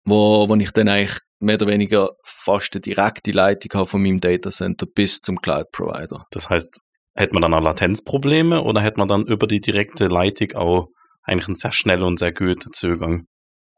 wo, 0.06 0.50
wo 0.50 0.56
ich 0.56 0.72
dann 0.72 0.88
eigentlich 0.88 1.20
mehr 1.40 1.56
oder 1.56 1.68
weniger 1.68 2.10
fast 2.26 2.74
eine 2.74 2.82
direkte 2.82 3.32
Leitung 3.32 3.72
habe 3.80 3.88
von 3.88 4.02
meinem 4.02 4.20
Datacenter 4.20 4.88
bis 4.88 5.20
zum 5.22 5.38
Cloud-Provider. 5.42 6.26
Das 6.32 6.50
heißt, 6.50 6.80
hätte 7.16 7.34
man 7.34 7.42
dann 7.44 7.54
auch 7.54 7.62
Latenzprobleme 7.64 8.64
oder 8.64 8.82
hätte 8.82 8.98
man 9.00 9.08
dann 9.08 9.26
über 9.28 9.46
die 9.46 9.62
direkte 9.62 10.08
Leitung 10.08 10.54
auch 10.54 10.88
eigentlich 11.24 11.48
einen 11.48 11.56
sehr 11.56 11.72
schnellen 11.72 12.04
und 12.04 12.20
sehr 12.20 12.34
guten 12.34 12.74
Zugang? 12.74 13.26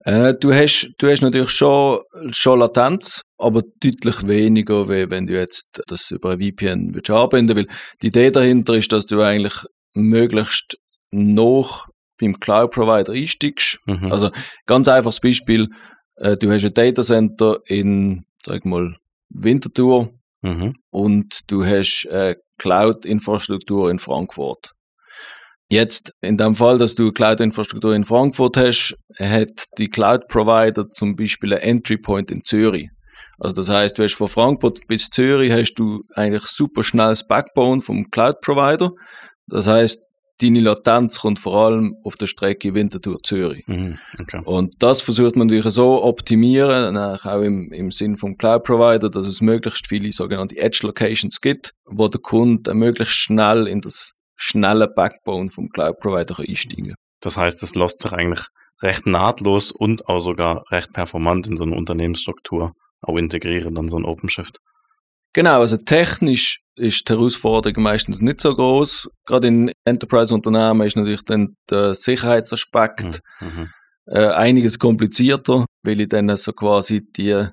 Äh, 0.05 0.33
du, 0.35 0.53
hast, 0.53 0.91
du 0.97 1.09
hast 1.09 1.21
natürlich 1.21 1.51
schon, 1.51 1.99
schon 2.31 2.59
Latenz, 2.59 3.21
aber 3.37 3.61
deutlich 3.81 4.27
weniger, 4.27 4.89
wie 4.89 5.09
wenn 5.09 5.27
du 5.27 5.33
jetzt 5.33 5.81
das 5.87 6.11
über 6.11 6.31
ein 6.31 6.39
VPN 6.39 7.01
anbinden 7.09 7.55
weil 7.55 7.67
die 8.01 8.07
Idee 8.07 8.29
dahinter 8.29 8.73
ist, 8.73 8.91
dass 8.91 9.05
du 9.05 9.21
eigentlich 9.21 9.55
möglichst 9.93 10.77
noch 11.11 11.87
beim 12.19 12.39
Cloud-Provider 12.39 13.13
einsteigst. 13.13 13.79
Mhm. 13.85 14.11
Also 14.11 14.29
ganz 14.65 14.87
einfaches 14.87 15.19
Beispiel, 15.19 15.69
äh, 16.17 16.35
du 16.37 16.51
hast 16.51 16.65
ein 16.65 16.73
Datacenter 16.73 17.59
in, 17.67 18.23
sag 18.45 18.65
mal, 18.65 18.95
Winterthur 19.29 20.13
mhm. 20.41 20.75
und 20.89 21.39
du 21.47 21.65
hast 21.65 22.05
äh, 22.05 22.35
Cloud-Infrastruktur 22.57 23.89
in 23.89 23.99
Frankfurt. 23.99 24.73
Jetzt, 25.73 26.13
in 26.21 26.37
dem 26.37 26.53
Fall, 26.53 26.77
dass 26.77 26.93
du 26.93 27.11
Cloud-Infrastruktur 27.11 27.95
in 27.95 28.05
Frankfurt 28.05 28.57
hast, 28.57 28.95
hat 29.17 29.65
die 29.79 29.89
Cloud-Provider 29.89 30.91
zum 30.91 31.15
Beispiel 31.15 31.51
einen 31.51 31.63
Entry-Point 31.63 32.29
in 32.29 32.43
Zürich. 32.43 32.89
Also 33.39 33.55
das 33.55 33.69
heißt, 33.69 33.97
du 33.97 34.03
hast 34.03 34.13
von 34.13 34.27
Frankfurt 34.27 34.81
bis 34.87 35.09
Zürich 35.09 35.51
hast 35.51 35.73
du 35.73 36.03
eigentlich 36.13 36.43
super 36.43 36.83
schnelles 36.83 37.27
Backbone 37.27 37.81
vom 37.81 38.11
Cloud-Provider. 38.11 38.91
Das 39.47 39.65
heißt, 39.65 40.03
deine 40.39 40.59
Latenz 40.59 41.19
kommt 41.19 41.39
vor 41.39 41.55
allem 41.65 41.95
auf 42.03 42.17
der 42.17 42.27
Strecke 42.27 42.75
Winterthur-Zürich. 42.75 43.63
Mhm. 43.65 43.97
Okay. 44.21 44.41
Und 44.45 44.75
das 44.77 45.01
versucht 45.01 45.35
man 45.35 45.47
natürlich 45.47 45.73
so 45.73 46.03
optimieren, 46.03 46.95
auch 46.95 47.41
im, 47.41 47.73
im 47.73 47.89
Sinn 47.89 48.15
vom 48.15 48.37
Cloud-Provider, 48.37 49.09
dass 49.09 49.25
es 49.25 49.41
möglichst 49.41 49.87
viele 49.87 50.11
sogenannte 50.11 50.55
Edge-Locations 50.55 51.41
gibt, 51.41 51.73
wo 51.85 52.09
der 52.09 52.21
Kunde 52.21 52.75
möglichst 52.75 53.15
schnell 53.15 53.67
in 53.67 53.81
das 53.81 54.13
schnelle 54.43 54.87
Backbone 54.87 55.49
vom 55.49 55.69
Cloud-Provider 55.69 56.37
einsteigen. 56.39 56.95
Das 57.21 57.37
heißt, 57.37 57.63
es 57.63 57.75
lässt 57.75 57.99
sich 57.99 58.11
eigentlich 58.11 58.45
recht 58.81 59.05
nahtlos 59.05 59.71
und 59.71 60.07
auch 60.09 60.19
sogar 60.19 60.65
recht 60.69 60.91
performant 60.91 61.47
in 61.47 61.55
so 61.55 61.63
eine 61.63 61.75
Unternehmensstruktur 61.75 62.73
auch 63.01 63.15
integrieren, 63.15 63.75
dann 63.75 63.87
so 63.87 63.97
ein 63.97 64.05
OpenShift. 64.05 64.57
Genau, 65.33 65.61
also 65.61 65.77
technisch 65.77 66.59
ist 66.75 67.07
die 67.07 67.13
Herausforderung 67.13 67.81
meistens 67.81 68.21
nicht 68.21 68.41
so 68.41 68.53
groß. 68.55 69.09
Gerade 69.25 69.47
in 69.47 69.71
Enterprise-Unternehmen 69.85 70.85
ist 70.85 70.97
natürlich 70.97 71.23
dann 71.23 71.55
der 71.69 71.95
Sicherheitsaspekt 71.95 73.21
Mhm. 73.39 73.69
äh, 74.07 74.27
einiges 74.27 74.77
komplizierter, 74.77 75.65
weil 75.83 76.01
ich 76.01 76.09
dann 76.09 76.35
so 76.35 76.51
quasi 76.51 77.01
die 77.15 77.47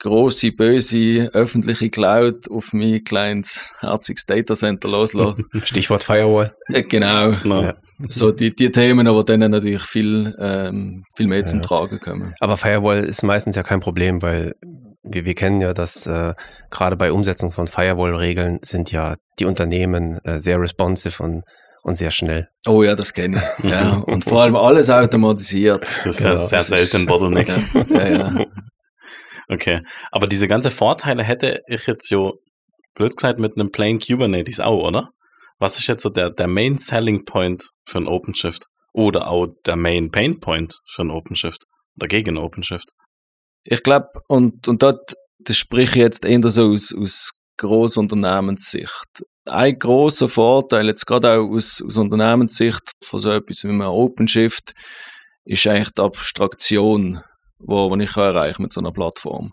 große, 0.00 0.52
böse 0.52 1.30
öffentliche 1.32 1.90
Cloud 1.90 2.50
auf 2.50 2.72
mein 2.72 3.04
kleines, 3.04 3.62
herziges 3.80 4.26
Datacenter 4.26 4.88
loslasse. 4.88 5.44
Stichwort 5.64 6.02
Firewall. 6.02 6.54
Äh, 6.68 6.82
genau, 6.82 7.34
Na, 7.44 7.62
Ja. 7.62 7.74
so 8.08 8.30
die, 8.32 8.54
die 8.54 8.70
Themen, 8.70 9.06
aber 9.06 9.24
dann 9.24 9.40
natürlich 9.40 9.82
viel, 9.82 10.34
ähm, 10.38 11.04
viel 11.16 11.26
mehr 11.26 11.44
zum 11.46 11.60
Ja. 11.60 11.66
Tragen 11.66 12.00
kommen. 12.00 12.34
Aber 12.40 12.56
Firewall 12.56 13.04
ist 13.04 13.22
meistens 13.22 13.56
ja 13.56 13.62
kein 13.62 13.80
Problem, 13.80 14.22
weil 14.22 14.54
wir, 15.02 15.24
wir 15.24 15.34
kennen 15.34 15.60
ja, 15.60 15.72
dass 15.74 16.06
äh, 16.06 16.34
gerade 16.70 16.96
bei 16.96 17.12
Umsetzung 17.12 17.52
von 17.52 17.66
Firewall-Regeln 17.66 18.58
sind 18.62 18.90
ja 18.92 19.16
die 19.38 19.44
Unternehmen 19.44 20.18
äh, 20.24 20.38
sehr 20.38 20.60
responsive 20.60 21.22
und, 21.22 21.42
und 21.82 21.96
sehr 21.98 22.10
schnell. 22.10 22.48
Oh 22.66 22.82
ja, 22.82 22.94
das 22.94 23.12
kenne 23.14 23.36
ich. 23.58 23.64
Ja, 23.70 23.96
und 24.06 24.24
vor 24.24 24.42
allem 24.42 24.56
alles 24.56 24.88
automatisiert. 24.90 25.82
das 26.04 26.16
ist 26.16 26.22
Genau, 26.22 26.30
ja 26.30 26.36
sehr 26.36 26.58
das 26.58 26.70
ist- 26.70 26.90
selten 26.90 27.06
Bottleneck. 27.06 27.48
Ja, 27.90 28.06
ja, 28.08 28.14
ja. 28.38 28.46
Okay. 29.50 29.80
Aber 30.12 30.26
diese 30.26 30.46
ganze 30.46 30.70
Vorteile 30.70 31.24
hätte 31.24 31.62
ich 31.66 31.86
jetzt 31.86 32.08
so, 32.08 32.38
blöd 32.94 33.16
gesagt, 33.16 33.40
mit 33.40 33.56
einem 33.56 33.70
Plain 33.70 33.98
Kubernetes 33.98 34.60
auch, 34.60 34.86
oder? 34.86 35.10
Was 35.58 35.78
ist 35.78 35.88
jetzt 35.88 36.02
so 36.02 36.08
der, 36.08 36.30
der 36.30 36.46
Main 36.46 36.78
Selling 36.78 37.24
Point 37.24 37.70
für 37.84 37.98
ein 37.98 38.06
OpenShift? 38.06 38.66
Oder 38.92 39.28
auch 39.28 39.48
der 39.66 39.76
Main 39.76 40.10
Pain 40.10 40.40
Point 40.40 40.80
für 40.86 41.02
ein 41.02 41.10
OpenShift? 41.10 41.64
Oder 41.96 42.06
gegen 42.08 42.38
OpenShift? 42.38 42.92
Ich 43.64 43.82
glaube, 43.82 44.08
und, 44.28 44.68
und 44.68 44.82
dort 44.82 45.14
das 45.44 45.56
spreche 45.56 45.98
ich 45.98 46.02
jetzt 46.02 46.24
eher 46.24 46.42
so 46.48 46.70
aus, 46.70 46.94
aus 46.94 47.30
Grossunternehmenssicht. 47.56 49.24
Ein 49.46 49.78
großer 49.78 50.28
Vorteil, 50.28 50.86
jetzt 50.86 51.06
gerade 51.06 51.32
auch 51.32 51.50
aus, 51.50 51.82
aus 51.84 51.96
Unternehmenssicht 51.96 52.92
von 53.02 53.20
so 53.20 53.30
etwas 53.30 53.64
wie 53.64 53.68
einem 53.68 53.82
OpenShift, 53.82 54.74
ist 55.44 55.66
eigentlich 55.66 55.90
die 55.90 56.02
Abstraktion, 56.02 57.20
wo, 57.60 57.90
wo 57.90 57.96
ich 57.96 58.12
kann 58.12 58.34
erreichen 58.34 58.62
mit 58.62 58.72
so 58.72 58.80
einer 58.80 58.92
Plattform. 58.92 59.52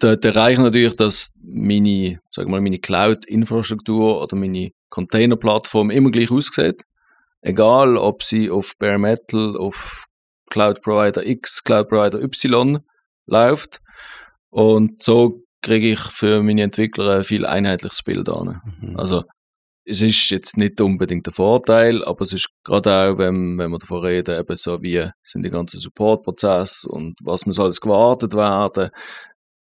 Dort 0.00 0.24
erreiche 0.24 0.52
ich 0.52 0.58
natürlich, 0.58 0.96
dass 0.96 1.32
meine, 1.42 2.20
sagen 2.30 2.48
wir 2.48 2.56
mal, 2.56 2.60
meine 2.60 2.78
Cloud-Infrastruktur 2.78 4.22
oder 4.22 4.36
meine 4.36 4.70
Container-Plattform 4.90 5.90
immer 5.90 6.10
gleich 6.10 6.30
aussieht. 6.30 6.84
Egal, 7.40 7.96
ob 7.96 8.22
sie 8.22 8.50
auf 8.50 8.74
Bare 8.78 8.98
Metal, 8.98 9.56
auf 9.56 10.06
Cloud 10.50 10.82
Provider 10.82 11.24
X, 11.26 11.62
Cloud 11.62 11.88
Provider 11.88 12.22
Y 12.22 12.78
läuft. 13.26 13.80
Und 14.50 15.02
so 15.02 15.42
kriege 15.62 15.92
ich 15.92 16.00
für 16.00 16.42
meine 16.42 16.62
Entwickler 16.62 17.18
ein 17.18 17.24
viel 17.24 17.44
einheitliches 17.44 18.02
Bild 18.02 18.28
an. 18.28 18.60
Mhm. 18.80 18.96
Also 18.96 19.24
es 19.88 20.02
ist 20.02 20.30
jetzt 20.30 20.56
nicht 20.56 20.80
unbedingt 20.80 21.26
der 21.26 21.32
Vorteil, 21.32 22.04
aber 22.04 22.24
es 22.24 22.32
ist 22.32 22.48
gerade 22.64 22.92
auch, 22.92 23.18
wenn, 23.18 23.56
wenn 23.58 23.70
wir 23.70 23.78
davon 23.78 24.04
reden, 24.04 24.38
eben 24.38 24.56
so 24.56 24.82
wie 24.82 25.08
sind 25.22 25.44
die 25.44 25.50
ganzen 25.50 25.80
Supportprozesse 25.80 26.88
und 26.88 27.14
was 27.22 27.46
muss 27.46 27.58
alles 27.58 27.80
gewartet 27.80 28.34
werden, 28.34 28.90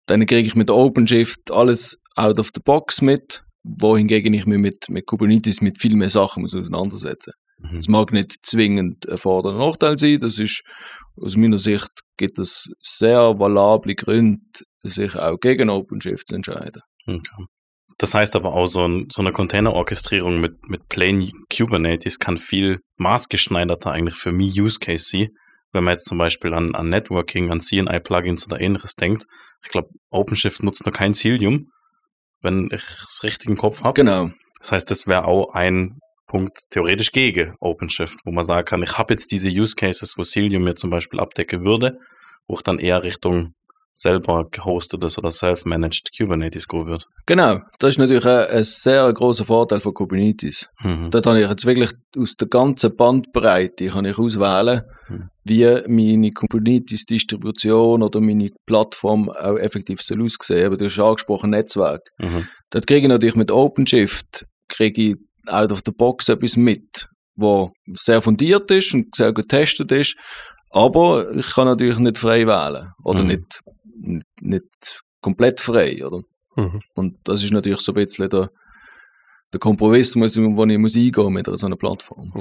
dann 0.07 0.27
kriege 0.27 0.47
ich 0.47 0.55
mit 0.55 0.71
OpenShift 0.71 1.51
alles 1.51 1.99
out 2.17 2.39
of 2.39 2.51
the 2.55 2.61
box 2.65 3.03
mit, 3.03 3.45
wohingegen 3.63 4.33
ich 4.35 4.47
mich 4.47 4.59
mit, 4.59 4.89
mit 4.89 5.07
Kubernetes 5.07 5.61
mit 5.61 5.79
viel 5.79 5.97
mehr 5.97 6.11
Sachen 6.11 6.43
muss 6.43 6.55
auseinandersetzen 6.55 7.33
Mhm. 7.59 7.79
es 7.79 7.89
mag 7.89 8.13
nicht 8.13 8.45
zwingend 8.45 9.09
ein 9.09 9.19
Vor- 9.19 9.45
oder 9.45 9.57
Nachteil 9.57 9.99
sein. 9.99 10.21
Das 10.21 10.39
ist, 10.39 10.63
aus 11.17 11.37
meiner 11.37 11.59
Sicht 11.59 11.91
gibt 12.17 12.39
es 12.39 12.69
sehr 12.83 13.39
valable 13.39 13.95
Gründe, 13.95 14.41
sich 14.83 15.15
auch 15.17 15.39
gegen 15.39 15.71
OpenShift 15.71 16.29
zu 16.29 16.35
entscheiden. 16.35 16.83
Okay. 17.07 17.45
Das 17.99 18.15
heißt 18.15 18.35
aber 18.35 18.55
auch, 18.55 18.67
so, 18.67 18.87
ein, 18.87 19.07
so 19.11 19.23
eine 19.23 19.33
Container-Orchestrierung 19.33 20.41
mit, 20.41 20.69
mit 20.69 20.89
Plain 20.89 21.31
Kubernetes 21.55 22.19
kann 22.19 22.39
viel 22.39 22.81
maßgeschneiderter 22.97 23.93
eigentlich 23.93 24.17
für 24.17 24.33
mich 24.33 24.61
Use 24.61 24.79
Case 24.81 25.09
sein, 25.09 25.29
wenn 25.73 25.85
man 25.85 25.93
jetzt 25.93 26.07
zum 26.07 26.19
Beispiel 26.19 26.55
an, 26.55 26.75
an 26.75 26.89
Networking, 26.89 27.51
an 27.51 27.61
CNI-Plugins 27.61 28.47
oder 28.47 28.61
ähnliches 28.61 28.95
denkt. 28.95 29.25
Ich 29.63 29.71
glaube, 29.71 29.89
OpenShift 30.11 30.63
nutzt 30.63 30.85
noch 30.87 30.93
kein 30.93 31.15
Cilium, 31.15 31.69
wenn 32.43 32.69
ich 32.73 32.85
es 33.05 33.23
richtig 33.23 33.49
im 33.49 33.57
Kopf 33.57 33.83
habe. 33.83 33.95
Genau. 33.95 34.31
Das 34.61 34.73
heißt, 34.73 34.91
das 34.91 35.07
wäre 35.07 35.27
auch 35.27 35.53
ein 35.53 35.99
Punkt 36.27 36.59
theoretisch 36.71 37.13
gegen 37.13 37.55
OpenShift, 37.61 38.19
wo 38.25 38.33
man 38.33 38.45
sagen 38.45 38.65
kann, 38.65 38.83
ich 38.83 38.99
habe 38.99 39.15
jetzt 39.15 39.31
diese 39.31 39.49
Use 39.49 39.77
Cases, 39.77 40.15
wo 40.17 40.23
Cilium 40.23 40.65
mir 40.65 40.75
zum 40.75 40.91
Beispiel 40.91 41.21
abdecken 41.21 41.65
würde, 41.65 41.99
wo 42.47 42.57
ich 42.57 42.63
dann 42.63 42.79
eher 42.79 43.03
Richtung 43.03 43.55
selber 43.95 44.47
gehostetes 44.51 45.17
oder 45.19 45.31
self-managed 45.31 46.11
Kubernetes 46.17 46.69
gehen 46.69 46.87
würde. 46.87 47.05
Genau. 47.27 47.61
Das 47.79 47.91
ist 47.91 47.99
natürlich 47.99 48.27
ein, 48.27 48.49
ein 48.49 48.65
sehr 48.65 49.11
großer 49.13 49.45
Vorteil 49.45 49.81
von 49.81 49.95
Kubernetes. 49.95 50.69
Mhm. 50.81 51.11
Dort 51.11 51.27
habe 51.27 51.41
ich 51.41 51.49
jetzt 51.49 51.65
wirklich 51.65 51.93
aus 52.19 52.35
der 52.35 52.49
ganzen 52.49 52.95
Bandbreite 52.97 53.87
kann 53.87 54.05
ich 54.05 54.19
auswählen, 54.19 54.83
Hm. 55.07 55.29
wie 55.45 55.83
meine 55.87 56.33
Kubernetes-Distribution 56.33 58.03
oder 58.03 58.21
meine 58.23 58.49
Plattform 58.65 59.29
auch 59.29 59.59
effektiv 59.59 60.01
soll 60.01 60.23
aussehen. 60.23 60.67
Aber 60.67 60.79
du 60.79 60.87
hast 60.87 60.99
angesprochen 60.99 61.51
Netzwerk. 61.51 62.01
Mhm. 62.19 62.49
Dort 62.71 62.87
kriege 62.87 63.03
ich 63.03 63.09
natürlich 63.09 63.35
mit 63.37 63.51
OpenShift 63.51 64.47
kriege 64.69 65.03
ich 65.03 65.17
out 65.47 65.71
of 65.71 65.83
the 65.85 65.93
box 65.93 66.29
etwas 66.29 66.57
mit, 66.57 67.07
wo 67.37 67.73
sehr 67.95 68.23
fundiert 68.23 68.71
ist 68.71 68.95
und 68.95 69.15
sehr 69.15 69.33
gut 69.33 69.49
getestet 69.49 69.93
ist, 69.93 70.17
aber 70.75 71.31
ich 71.35 71.49
kann 71.55 71.67
natürlich 71.67 71.99
nicht 71.99 72.19
frei 72.19 72.47
wählen 72.47 72.93
oder 73.05 73.23
Mhm. 73.23 73.29
nicht, 73.29 73.61
nicht, 73.97 74.27
nicht 74.41 75.01
komplett 75.21 75.61
frei. 75.61 76.05
Oder? 76.05 76.23
Mhm. 76.57 76.81
Und 76.95 77.17
das 77.25 77.45
ist 77.45 77.53
natürlich 77.53 77.81
so 77.81 77.93
ein 77.93 77.95
bisschen 77.95 78.29
der, 78.29 78.51
der 79.53 79.61
Kompromiss, 79.61 80.17
muss, 80.17 80.37
wo 80.37 80.65
ich 80.65 80.79
muss 80.79 80.97
eingehen 80.97 81.33
mit 81.33 81.47
so 81.47 81.67
einer 81.67 81.77
Plattform. 81.77 82.33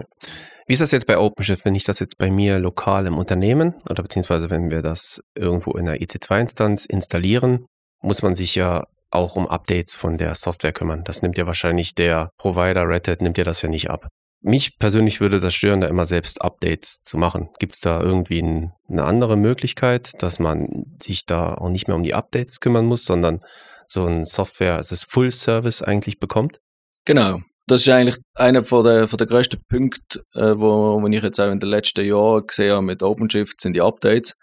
Wie 0.66 0.74
ist 0.74 0.82
das 0.82 0.92
jetzt 0.92 1.06
bei 1.06 1.18
OpenShift, 1.20 1.64
wenn 1.64 1.76
ich 1.76 1.84
das 1.84 2.00
jetzt 2.00 2.18
bei 2.18 2.32
mir 2.32 2.58
lokal 2.58 3.06
im 3.06 3.18
Unternehmen 3.18 3.76
oder 3.88 4.02
beziehungsweise 4.02 4.50
wenn 4.50 4.72
wir 4.72 4.82
das 4.82 5.22
irgendwo 5.36 5.74
in 5.74 5.86
der 5.86 6.02
EC2-Instanz 6.02 6.86
installieren, 6.86 7.66
muss 8.02 8.24
man 8.24 8.34
sich 8.36 8.56
ja 8.56 8.84
auch 9.12 9.36
um 9.36 9.48
Updates 9.48 9.94
von 9.94 10.18
der 10.18 10.34
Software 10.34 10.74
kümmern. 10.74 11.04
Das 11.04 11.22
nimmt 11.22 11.38
ja 11.38 11.46
wahrscheinlich 11.46 11.94
der 11.94 12.32
Provider 12.40 12.90
Red 12.90 13.08
Hat, 13.08 13.22
nimmt 13.22 13.38
ja 13.38 13.44
das 13.44 13.62
ja 13.62 13.70
nicht 13.70 13.92
ab. 13.92 14.08
Mich 14.46 14.78
persönlich 14.78 15.22
würde 15.22 15.40
das 15.40 15.56
stören, 15.56 15.80
da 15.80 15.88
immer 15.88 16.06
selbst 16.06 16.42
Updates 16.42 17.02
zu 17.02 17.18
machen. 17.18 17.50
Gibt 17.60 17.76
es 17.76 17.80
da 17.80 18.02
irgendwie 18.02 18.42
ein, 18.42 18.74
eine 18.90 19.06
andere 19.06 19.38
Möglichkeit, 19.38 20.12
dass 20.22 20.38
man 20.38 20.98
sich 21.02 21.26
da 21.26 21.54
auch 21.54 21.70
nicht 21.70 21.88
mehr 21.88 21.96
um 21.96 22.04
die 22.04 22.14
Updates 22.14 22.60
kümmern 22.60 22.86
muss, 22.86 23.06
sondern 23.06 23.40
so 23.88 24.06
ein 24.06 24.26
Software, 24.26 24.76
also 24.76 24.90
das 24.94 25.06
Full 25.06 25.32
Service 25.32 25.82
eigentlich 25.82 26.20
bekommt? 26.20 26.60
Genau. 27.06 27.40
Das 27.68 27.82
ist 27.82 27.90
eigentlich 27.90 28.18
einer 28.36 28.64
von 28.64 28.84
der, 28.84 29.08
von 29.08 29.18
der 29.18 29.28
grössten 29.28 29.62
Punkte, 29.70 30.20
äh, 30.34 30.54
wo, 30.58 31.02
wo 31.02 31.08
ich 31.08 31.24
jetzt 31.24 31.40
auch 31.40 31.50
in 31.50 31.62
den 31.62 31.70
letzten 31.70 32.06
Jahren 32.06 32.46
gesehen 32.46 32.74
habe 32.74 32.86
mit 32.86 33.02
OpenShift, 33.02 33.62
sind 33.62 33.78
die 33.78 33.82
Updates. 33.82 34.34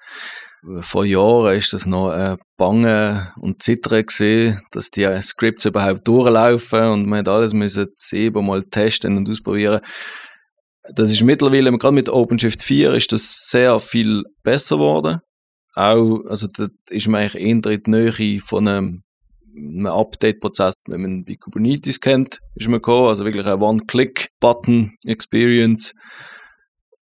Vor 0.82 1.06
Jahren 1.06 1.56
ist 1.56 1.72
das 1.72 1.86
noch 1.86 2.12
äh, 2.12 2.36
Bangen 2.58 3.28
und 3.36 3.62
Zittern 3.62 4.04
gesehen, 4.04 4.60
dass 4.72 4.90
die 4.90 5.04
äh, 5.04 5.22
Scripts 5.22 5.64
überhaupt 5.64 6.06
durchlaufen 6.06 6.84
und 6.84 7.06
man 7.06 7.20
hat 7.20 7.28
alles 7.28 7.54
müssen 7.54 7.88
siebenmal 7.96 8.64
testen 8.64 9.16
und 9.16 9.30
ausprobieren. 9.30 9.80
Das 10.94 11.10
ist 11.12 11.22
mittlerweile, 11.22 11.72
gerade 11.78 11.94
mit 11.94 12.10
OpenShift 12.10 12.62
4, 12.62 12.92
ist 12.94 13.12
das 13.12 13.48
sehr 13.48 13.80
viel 13.80 14.24
besser 14.42 14.76
geworden. 14.76 15.20
Auch, 15.74 16.20
also 16.26 16.46
da 16.46 16.68
ist 16.90 17.08
man 17.08 17.22
eigentlich 17.22 17.42
eher 17.42 17.50
in 17.50 17.62
die 17.62 17.90
Nähe 17.90 18.40
von 18.40 18.68
einem 18.68 19.02
einen 19.56 19.86
Update-Prozess, 19.86 20.74
wenn 20.86 21.02
man 21.02 21.24
bei 21.24 21.36
Kubernetes 21.36 22.00
kennt, 22.00 22.40
ist 22.54 22.68
man 22.68 22.80
gekommen, 22.80 23.08
also 23.08 23.24
wirklich 23.24 23.46
ein 23.46 23.60
One-Click-Button-Experience. 23.60 25.94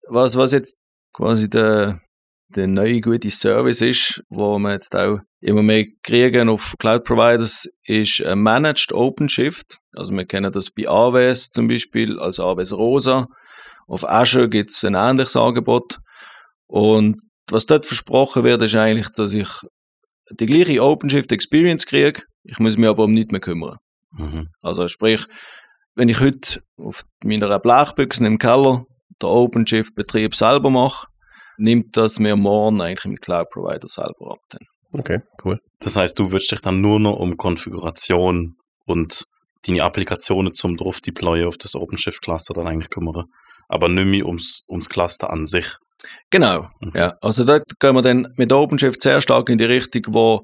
Was, 0.08 0.36
was 0.36 0.52
jetzt 0.52 0.76
quasi 1.12 1.48
der, 1.48 2.00
der 2.48 2.66
neue 2.66 3.00
gute 3.00 3.30
Service 3.30 3.80
ist, 3.80 4.22
wo 4.28 4.58
wir 4.58 4.72
jetzt 4.72 4.94
auch 4.94 5.18
immer 5.40 5.62
mehr 5.62 5.86
kriegen 6.02 6.48
auf 6.48 6.74
Cloud-Providers, 6.78 7.68
ist 7.84 8.22
ein 8.22 8.40
Managed 8.40 8.92
OpenShift. 8.92 9.78
Also 9.92 10.14
wir 10.14 10.24
kennen 10.24 10.52
das 10.52 10.70
bei 10.70 10.88
AWS 10.88 11.50
zum 11.50 11.68
Beispiel 11.68 12.18
als 12.18 12.40
AWS 12.40 12.72
Rosa. 12.72 13.26
Auf 13.86 14.08
Azure 14.08 14.48
gibt 14.48 14.70
es 14.70 14.84
ein 14.84 14.94
ähnliches 14.94 15.36
Angebot. 15.36 15.98
Und 16.66 17.20
was 17.50 17.66
dort 17.66 17.86
versprochen 17.86 18.44
wird, 18.44 18.62
ist 18.62 18.74
eigentlich, 18.74 19.10
dass 19.10 19.34
ich 19.34 19.48
die 20.30 20.46
gleiche 20.46 20.82
OpenShift 20.82 21.32
Experience 21.32 21.86
kriege. 21.86 22.22
Ich 22.42 22.58
muss 22.58 22.76
mich 22.76 22.88
aber 22.88 23.04
um 23.04 23.12
nichts 23.12 23.32
mehr 23.32 23.40
kümmern. 23.40 23.78
Mhm. 24.12 24.48
Also 24.62 24.88
sprich, 24.88 25.26
wenn 25.94 26.08
ich 26.08 26.20
heute 26.20 26.62
auf 26.78 27.02
meiner 27.22 27.58
Blechbüchse 27.58 28.26
im 28.26 28.38
Keller 28.38 28.86
den 29.20 29.28
OpenShift-Betrieb 29.28 30.34
selber 30.34 30.70
mache, 30.70 31.06
nimmt 31.56 31.96
das 31.96 32.18
mir 32.18 32.36
morgen 32.36 32.80
eigentlich 32.80 33.04
im 33.04 33.16
Cloud-Provider 33.16 33.88
selber 33.88 34.32
ab. 34.32 34.38
Dann. 34.50 34.60
Okay, 34.92 35.20
cool. 35.44 35.58
Das 35.80 35.96
heißt, 35.96 36.18
du 36.18 36.30
würdest 36.32 36.50
dich 36.52 36.60
dann 36.60 36.80
nur 36.80 37.00
noch 37.00 37.16
um 37.16 37.36
Konfiguration 37.36 38.56
und 38.86 39.24
deine 39.66 39.82
Applikationen 39.82 40.52
zum 40.52 40.76
drauf 40.76 41.00
deployen 41.00 41.48
auf 41.48 41.56
das 41.56 41.74
OpenShift 41.74 42.22
Cluster 42.22 42.54
dann 42.54 42.66
eigentlich 42.66 42.90
kümmern. 42.90 43.24
Aber 43.68 43.88
nicht 43.88 44.06
mehr 44.06 44.26
ums, 44.26 44.64
ums 44.68 44.88
Cluster 44.88 45.30
an 45.30 45.46
sich. 45.46 45.66
Genau, 46.30 46.68
Mhm. 46.80 46.92
ja. 46.94 47.14
Also 47.22 47.44
da 47.44 47.58
gehen 47.58 47.94
wir 47.94 48.02
dann 48.02 48.28
mit 48.36 48.52
OpenShift 48.52 49.00
sehr 49.00 49.20
stark 49.20 49.48
in 49.48 49.58
die 49.58 49.64
Richtung, 49.64 50.02
wo, 50.08 50.42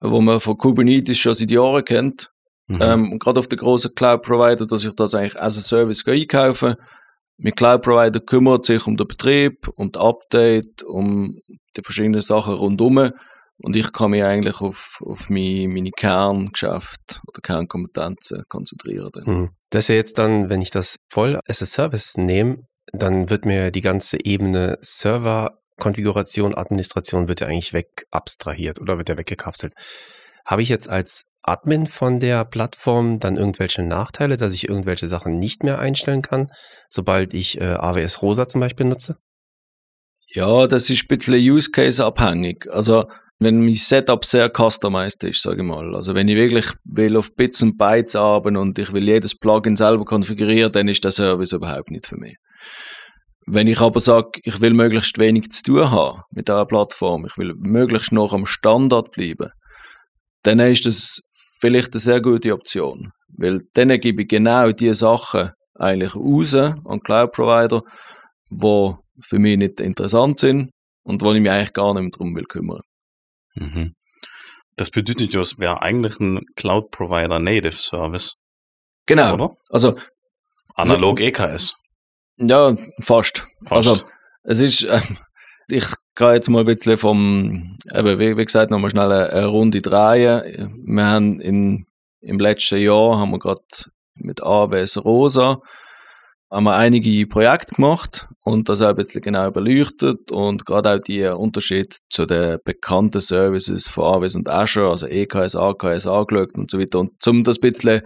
wo 0.00 0.20
man 0.20 0.38
von 0.40 0.56
Kubernetes 0.56 1.18
schon 1.18 1.34
seit 1.34 1.50
Jahren 1.50 1.84
kennt. 1.84 2.30
Mhm. 2.68 2.78
Ähm, 2.80 3.12
und 3.12 3.18
gerade 3.18 3.40
auf 3.40 3.48
den 3.48 3.58
großen 3.58 3.94
Cloud-Provider, 3.94 4.66
dass 4.66 4.84
ich 4.84 4.94
das 4.94 5.14
eigentlich 5.14 5.38
as 5.38 5.58
a 5.58 5.60
Service 5.60 6.06
einkaufe. 6.06 6.76
Mein 7.36 7.54
Cloud-Provider 7.54 8.20
kümmert 8.20 8.64
sich 8.64 8.86
um 8.86 8.96
den 8.96 9.08
Betrieb, 9.08 9.68
um 9.76 9.90
das 9.90 10.02
Update, 10.02 10.82
um 10.84 11.40
die 11.76 11.82
verschiedenen 11.82 12.22
Sachen 12.22 12.54
rundum. 12.54 13.10
Und 13.58 13.76
ich 13.76 13.92
kann 13.92 14.10
mich 14.10 14.22
eigentlich 14.22 14.60
auf, 14.60 15.00
auf 15.04 15.28
meine, 15.30 15.68
meine 15.68 15.90
Kerngeschäfte 15.90 17.20
oder 17.26 17.40
Kernkompetenzen 17.40 18.42
konzentrieren. 18.48 19.10
Mhm. 19.24 19.50
Das 19.70 19.84
ist 19.84 19.88
ja 19.88 19.94
jetzt 19.94 20.18
dann, 20.18 20.48
wenn 20.48 20.60
ich 20.60 20.70
das 20.70 20.96
voll 21.08 21.38
as 21.48 21.62
a 21.62 21.66
Service 21.66 22.16
nehme, 22.16 22.58
dann 22.92 23.30
wird 23.30 23.44
mir 23.44 23.70
die 23.70 23.80
ganze 23.80 24.18
Ebene 24.24 24.78
Server, 24.80 25.58
Konfiguration, 25.78 26.54
Administration 26.54 27.28
wird 27.28 27.40
ja 27.40 27.48
eigentlich 27.48 27.72
weg 27.72 28.06
abstrahiert 28.10 28.80
oder 28.80 28.98
wird 28.98 29.08
ja 29.08 29.16
weggekapselt. 29.16 29.72
Habe 30.44 30.62
ich 30.62 30.68
jetzt 30.68 30.88
als 30.88 31.24
Admin 31.46 31.86
von 31.86 32.20
der 32.20 32.44
Plattform 32.44 33.20
dann 33.20 33.36
irgendwelche 33.36 33.82
Nachteile, 33.82 34.36
dass 34.36 34.54
ich 34.54 34.68
irgendwelche 34.68 35.08
Sachen 35.08 35.38
nicht 35.38 35.62
mehr 35.62 35.78
einstellen 35.78 36.22
kann, 36.22 36.50
sobald 36.88 37.34
ich 37.34 37.60
äh, 37.60 37.64
AWS 37.64 38.22
Rosa 38.22 38.48
zum 38.48 38.62
Beispiel 38.62 38.86
nutze? 38.86 39.16
Ja, 40.28 40.66
das 40.66 40.88
ist 40.90 41.04
ein 41.04 41.08
bisschen 41.08 41.34
Use 41.34 41.70
Case 41.70 42.04
abhängig. 42.04 42.66
Also, 42.70 43.04
wenn 43.38 43.62
mein 43.62 43.74
Setup 43.74 44.24
sehr 44.24 44.50
customized 44.50 45.22
ist, 45.24 45.42
sage 45.42 45.62
ich 45.62 45.68
mal. 45.68 45.94
Also, 45.94 46.14
wenn 46.14 46.28
ich 46.28 46.36
wirklich 46.36 46.72
will 46.84 47.16
auf 47.16 47.34
Bits 47.34 47.62
und 47.62 47.76
Bytes 47.76 48.16
arbeiten 48.16 48.56
und 48.56 48.78
ich 48.78 48.92
will 48.92 49.04
jedes 49.04 49.38
Plugin 49.38 49.76
selber 49.76 50.04
konfigurieren, 50.04 50.72
dann 50.72 50.88
ist 50.88 51.04
der 51.04 51.12
Service 51.12 51.52
überhaupt 51.52 51.90
nicht 51.90 52.06
für 52.06 52.16
mich. 52.16 52.36
Wenn 53.46 53.68
ich 53.68 53.80
aber 53.80 54.00
sage, 54.00 54.40
ich 54.42 54.60
will 54.60 54.72
möglichst 54.72 55.18
wenig 55.18 55.50
zu 55.50 55.62
tun 55.62 55.90
haben 55.90 56.22
mit 56.30 56.48
dieser 56.48 56.64
Plattform, 56.64 57.26
ich 57.26 57.36
will 57.36 57.54
möglichst 57.58 58.10
noch 58.10 58.32
am 58.32 58.46
Standard 58.46 59.10
bleiben, 59.10 59.50
dann 60.42 60.60
ist 60.60 60.86
das 60.86 61.20
vielleicht 61.64 61.94
eine 61.94 62.00
sehr 62.00 62.20
gute 62.20 62.52
Option. 62.52 63.12
Weil 63.28 63.62
dann 63.72 63.88
gebe 63.98 64.22
ich 64.22 64.28
genau 64.28 64.70
die 64.70 64.92
Sachen 64.92 65.50
eigentlich 65.74 66.14
raus 66.14 66.54
an 66.54 67.00
Cloud-Provider, 67.02 67.82
die 68.50 68.92
für 69.20 69.38
mich 69.38 69.56
nicht 69.56 69.80
interessant 69.80 70.38
sind 70.40 70.70
und 71.04 71.22
wo 71.22 71.32
ich 71.32 71.40
mich 71.40 71.50
eigentlich 71.50 71.72
gar 71.72 71.94
nicht 71.94 72.02
mehr 72.02 72.10
darum 72.10 72.36
will 72.36 72.44
kümmern. 72.44 72.82
Mhm. 73.54 73.94
Das 74.76 74.90
bedeutet 74.90 75.32
ja, 75.32 75.40
es 75.40 75.58
wäre 75.58 75.80
eigentlich 75.80 76.18
ein 76.20 76.40
Cloud 76.56 76.90
Provider 76.90 77.38
Native 77.38 77.72
Service, 77.72 78.34
Genau. 79.06 79.34
oder? 79.34 79.50
Also, 79.70 79.96
Analog 80.74 81.20
EKS. 81.20 81.74
ja, 82.36 82.76
fast. 83.00 83.46
Fast. 83.64 83.88
Also, 83.88 84.04
es 84.42 84.60
ist, 84.60 84.82
ähm, 84.82 85.18
ich 85.68 85.84
gehe 86.14 86.34
jetzt 86.34 86.48
mal 86.48 86.60
ein 86.60 86.66
bisschen 86.66 86.96
vom, 86.96 87.78
eben, 87.92 88.18
wie, 88.18 88.44
gesagt, 88.44 88.70
nochmal 88.70 88.90
schnell 88.90 89.10
eine, 89.10 89.46
Runde 89.46 89.80
drehen. 89.82 90.82
Wir 90.84 91.06
haben 91.06 91.40
in, 91.40 91.86
im 92.20 92.38
letzten 92.38 92.78
Jahr 92.78 93.18
haben 93.18 93.32
wir 93.32 93.38
gerade 93.38 93.62
mit 94.14 94.42
AWS 94.42 95.04
Rosa 95.04 95.60
haben 96.54 96.64
wir 96.64 96.76
einige 96.76 97.26
Projekte 97.26 97.74
gemacht 97.74 98.28
und 98.44 98.68
das 98.68 98.80
auch 98.80 98.90
ein 98.90 98.94
bisschen 98.94 99.22
genau 99.22 99.50
beleuchtet 99.50 100.30
und 100.30 100.64
gerade 100.64 100.94
auch 100.94 101.00
die 101.00 101.24
Unterschied 101.24 101.96
zu 102.10 102.26
den 102.26 102.58
bekannten 102.64 103.20
Services 103.20 103.88
von 103.88 104.04
AWS 104.04 104.36
und 104.36 104.48
Azure, 104.48 104.90
also 104.90 105.08
EKS, 105.08 105.56
AKS 105.56 106.06
angeschaut 106.06 106.54
und 106.54 106.70
so 106.70 106.78
weiter 106.78 107.00
und 107.00 107.26
um 107.26 107.42
das 107.42 107.56
ein 107.56 107.72
bisschen 107.72 108.02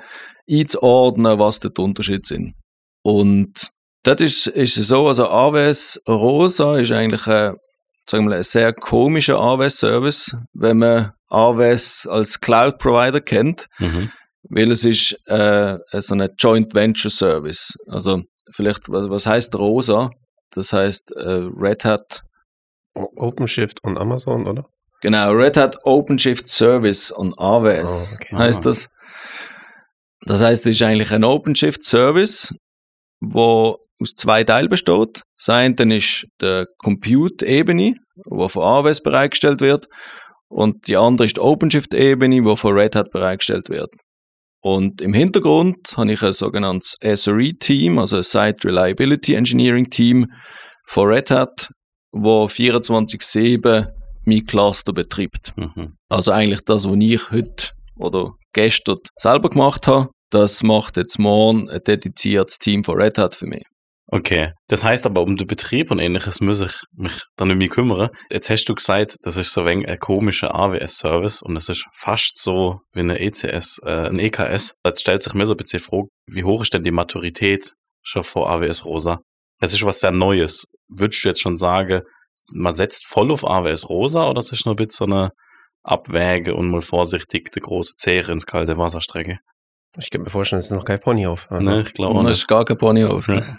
einzuordnen, 0.51 1.39
was 1.39 1.61
die 1.61 1.69
Unterschiede 1.79 2.23
sind. 2.25 2.55
Und 3.03 3.71
das 4.15 4.21
ist, 4.21 4.47
ist 4.49 4.77
es 4.77 4.89
so, 4.89 5.07
also 5.09 5.29
AWS 5.29 6.01
Rosa 6.09 6.79
ist 6.79 6.93
eigentlich 6.93 7.27
ein, 7.27 7.55
sagen 8.09 8.25
wir 8.25 8.31
mal, 8.31 8.37
ein 8.37 8.43
sehr 8.43 8.73
komischer 8.73 9.39
AWS-Service, 9.39 10.37
wenn 10.53 10.79
man 10.79 11.13
AWS 11.29 12.07
als 12.07 12.41
Cloud-Provider 12.41 13.21
kennt, 13.21 13.67
Mhm. 13.79 14.11
weil 14.51 14.71
es 14.71 14.85
ist 14.85 15.13
äh, 15.27 15.77
so 15.93 16.15
eine 16.15 16.31
Joint 16.39 16.75
Venture 16.75 17.11
Service. 17.11 17.75
Also 17.87 18.23
vielleicht, 18.53 18.89
was, 18.89 19.11
was 19.11 19.27
heißt 19.27 19.55
Rosa? 19.57 20.11
Das 20.53 20.73
heißt 20.73 21.13
äh, 21.17 21.43
Red 21.57 21.85
Hat, 21.85 22.23
OpenShift 22.95 23.83
und 23.85 23.99
Amazon, 23.99 24.47
oder? 24.47 24.65
genau, 25.03 25.33
Red 25.33 25.57
Hat 25.57 25.77
OpenShift 25.85 26.49
Service 26.49 27.13
on 27.15 27.33
AWS 27.37 28.13
Oh, 28.13 28.15
okay. 28.17 28.37
heißt 28.37 28.65
das. 28.67 28.89
Das 30.23 30.43
heißt, 30.43 30.67
es 30.67 30.77
ist 30.77 30.83
eigentlich 30.83 31.13
ein 31.13 31.25
OpenShift 31.25 31.85
Service, 31.85 32.53
wo 33.21 33.79
aus 34.01 34.15
zwei 34.15 34.45
Teilen 34.45 34.69
besteht. 34.69 35.23
Das 35.37 35.49
eine 35.49 35.97
ist 35.97 36.27
die 36.41 36.65
Compute-Ebene, 36.79 37.95
die 38.17 38.49
von 38.49 38.63
AWS 38.63 39.03
bereitgestellt 39.03 39.61
wird, 39.61 39.87
und 40.49 40.89
die 40.89 40.97
andere 40.97 41.27
ist 41.27 41.37
die 41.37 41.43
OpenShift-Ebene, 41.43 42.43
die 42.43 42.57
von 42.57 42.75
Red 42.75 42.97
Hat 42.97 43.11
bereitgestellt 43.11 43.69
wird. 43.69 43.91
Und 44.61 45.03
im 45.03 45.15
Hintergrund 45.15 45.95
habe 45.97 46.13
ich 46.13 46.23
ein 46.23 46.33
sogenanntes 46.33 46.97
SRE-Team, 47.03 47.99
also 47.99 48.17
ein 48.17 48.23
Site 48.23 48.67
Reliability 48.67 49.35
Engineering 49.35 49.91
Team 49.91 50.27
von 50.87 51.09
Red 51.09 51.31
Hat, 51.31 51.69
wo 52.13 52.49
24/7 52.49 53.89
mein 54.25 54.47
Cluster 54.47 54.93
betreibt. 54.93 55.53
Mhm. 55.57 55.95
Also 56.09 56.33
eigentlich 56.33 56.65
das, 56.65 56.89
was 56.89 56.97
ich 56.99 57.31
heute 57.31 57.71
oder 57.97 58.33
gestern 58.53 58.99
selber 59.17 59.51
gemacht 59.51 59.87
habe, 59.87 60.09
das 60.31 60.63
macht 60.63 60.97
jetzt 60.97 61.19
morgen 61.19 61.71
ein 61.71 61.81
dediziertes 61.87 62.59
Team 62.59 62.85
von 62.85 63.01
Red 63.01 63.19
Hat 63.19 63.35
für 63.35 63.47
mich. 63.47 63.65
Okay. 64.11 64.53
Das 64.69 64.85
heißt 64.85 65.05
aber, 65.05 65.21
um 65.21 65.37
den 65.37 65.47
Betrieb 65.47 65.91
und 65.91 65.99
ähnliches 65.99 66.41
muss 66.41 66.63
ich 66.63 66.73
mich 66.93 67.25
dann 67.37 67.51
um 67.51 67.59
mich 67.59 67.69
kümmern. 67.71 68.09
Jetzt 68.31 68.49
hast 68.49 68.65
du 68.65 68.75
gesagt, 68.75 69.17
das 69.23 69.37
ist 69.37 69.53
so 69.53 69.63
ein 69.63 69.85
ein 69.85 69.99
komischer 69.99 70.55
AWS-Service 70.55 71.43
und 71.43 71.57
es 71.57 71.69
ist 71.69 71.85
fast 71.93 72.39
so 72.39 72.81
wie 72.93 73.01
eine 73.01 73.21
ECS, 73.21 73.81
äh, 73.85 74.09
ein 74.09 74.19
EKS. 74.19 74.79
Jetzt 74.85 75.03
stellt 75.03 75.23
sich 75.23 75.35
mir 75.35 75.45
so 75.45 75.53
ein 75.53 75.59
bisschen 75.59 75.81
Frage, 75.81 76.09
wie 76.27 76.45
hoch 76.45 76.63
ist 76.63 76.73
denn 76.73 76.85
die 76.85 76.91
Maturität 76.91 77.75
schon 78.03 78.25
vor 78.25 78.49
AWS 78.51 78.87
Rosa? 78.87 79.21
Das 79.61 79.75
ist 79.75 79.85
was 79.85 80.01
sehr 80.01 80.13
Neues. 80.13 80.65
Würdest 80.89 81.23
du 81.23 81.29
jetzt 81.29 81.43
schon 81.43 81.57
sagen, 81.57 82.01
man 82.55 82.73
setzt 82.73 83.07
voll 83.07 83.31
auf 83.31 83.45
AWS 83.45 83.91
Rosa 83.91 84.31
oder 84.31 84.41
ist 84.41 84.53
es 84.53 84.65
noch 84.65 84.73
ein 84.73 84.77
bisschen 84.77 84.91
so 84.91 85.05
eine 85.05 85.31
Abwäge 85.83 86.55
und 86.55 86.71
mal 86.71 86.81
vorsichtig 86.81 87.53
die 87.53 87.61
große 87.61 87.95
Zehre 87.97 88.33
ins 88.33 88.47
kalte 88.47 88.79
Wasser 88.79 89.03
strecke? 89.03 89.39
Ich 89.97 90.11
kann 90.11 90.23
mir 90.23 90.31
vorstellen, 90.31 90.61
es 90.61 90.67
ist 90.67 90.73
noch 90.73 90.85
kein 90.85 90.99
Ponyhof. 90.99 91.47
Also, 91.51 91.69
ne, 91.69 91.83
ich 91.83 91.95
glaube 91.95 92.15
das 92.17 92.25
nicht. 92.25 92.33
ist 92.39 92.49
gar 92.49 92.65
kein 92.65 92.79
Ponyhof. 92.79 93.29
Ja. 93.29 93.59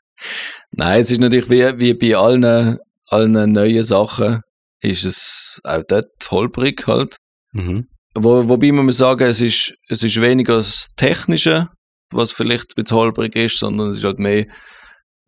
Nein, 0.70 1.00
es 1.00 1.10
ist 1.10 1.20
natürlich 1.20 1.50
wie, 1.50 1.78
wie 1.78 1.94
bei 1.94 2.16
allen, 2.16 2.78
allen 3.06 3.52
neuen 3.52 3.82
Sachen, 3.82 4.40
ist 4.80 5.04
es 5.04 5.60
auch 5.64 5.82
dort 5.86 6.06
holprig 6.30 6.86
halt. 6.86 7.16
Mhm. 7.52 7.88
Wo, 8.14 8.48
wobei 8.48 8.70
man 8.70 8.86
muss 8.86 8.98
sagen, 8.98 9.26
es 9.26 9.40
ist, 9.40 9.74
es 9.88 10.02
ist 10.02 10.20
weniger 10.20 10.56
das 10.56 10.88
Technische, 10.96 11.68
was 12.10 12.32
vielleicht 12.32 12.72
ein 12.76 12.82
bisschen 12.82 12.96
holprig 12.96 13.34
ist, 13.34 13.58
sondern 13.58 13.90
es 13.90 13.98
ist 13.98 14.04
halt 14.04 14.18
mehr, 14.18 14.46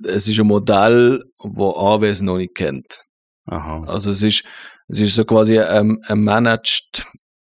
es 0.04 0.28
ist 0.28 0.38
ein 0.38 0.46
Modell, 0.46 1.22
wo 1.38 1.70
AWS 1.70 2.20
noch 2.22 2.36
nicht 2.36 2.54
kennt. 2.54 3.02
Aha. 3.46 3.84
Also 3.86 4.10
es 4.10 4.22
ist, 4.22 4.44
es 4.88 5.00
ist 5.00 5.14
so 5.14 5.24
quasi 5.24 5.58
ein, 5.58 5.98
ein 6.06 6.22
managed, 6.22 7.06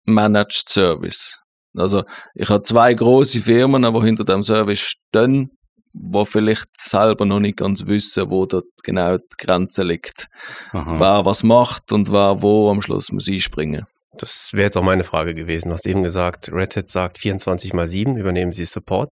managed 0.05 0.69
Service. 0.69 1.39
Also 1.77 2.03
ich 2.33 2.49
habe 2.49 2.63
zwei 2.63 2.93
große 2.93 3.41
Firmen, 3.41 3.81
die 3.81 4.01
hinter 4.01 4.23
dem 4.23 4.43
Service 4.43 4.79
stehen, 4.79 5.51
wo 5.93 6.25
vielleicht 6.25 6.67
selber 6.77 7.25
noch 7.25 7.39
nicht 7.39 7.57
ganz 7.57 7.85
wissen, 7.85 8.29
wo 8.29 8.45
dort 8.45 8.65
genau 8.83 9.17
die 9.17 9.23
Grenze 9.37 9.83
liegt. 9.83 10.27
Aha. 10.71 10.99
Wer 10.99 11.25
was 11.25 11.43
macht 11.43 11.91
und 11.91 12.11
wer 12.11 12.41
wo 12.41 12.69
am 12.69 12.81
Schluss 12.81 13.11
muss 13.11 13.27
einspringen. 13.27 13.85
Das 14.17 14.51
wäre 14.53 14.65
jetzt 14.65 14.77
auch 14.77 14.83
meine 14.83 15.03
Frage 15.03 15.35
gewesen. 15.35 15.69
Du 15.69 15.75
hast 15.75 15.87
eben 15.87 16.03
gesagt, 16.03 16.49
Red 16.51 16.75
Hat 16.75 16.89
sagt 16.89 17.17
24 17.17 17.73
mal 17.73 17.87
7, 17.87 18.17
übernehmen 18.17 18.53
Sie 18.53 18.65
Support. 18.65 19.09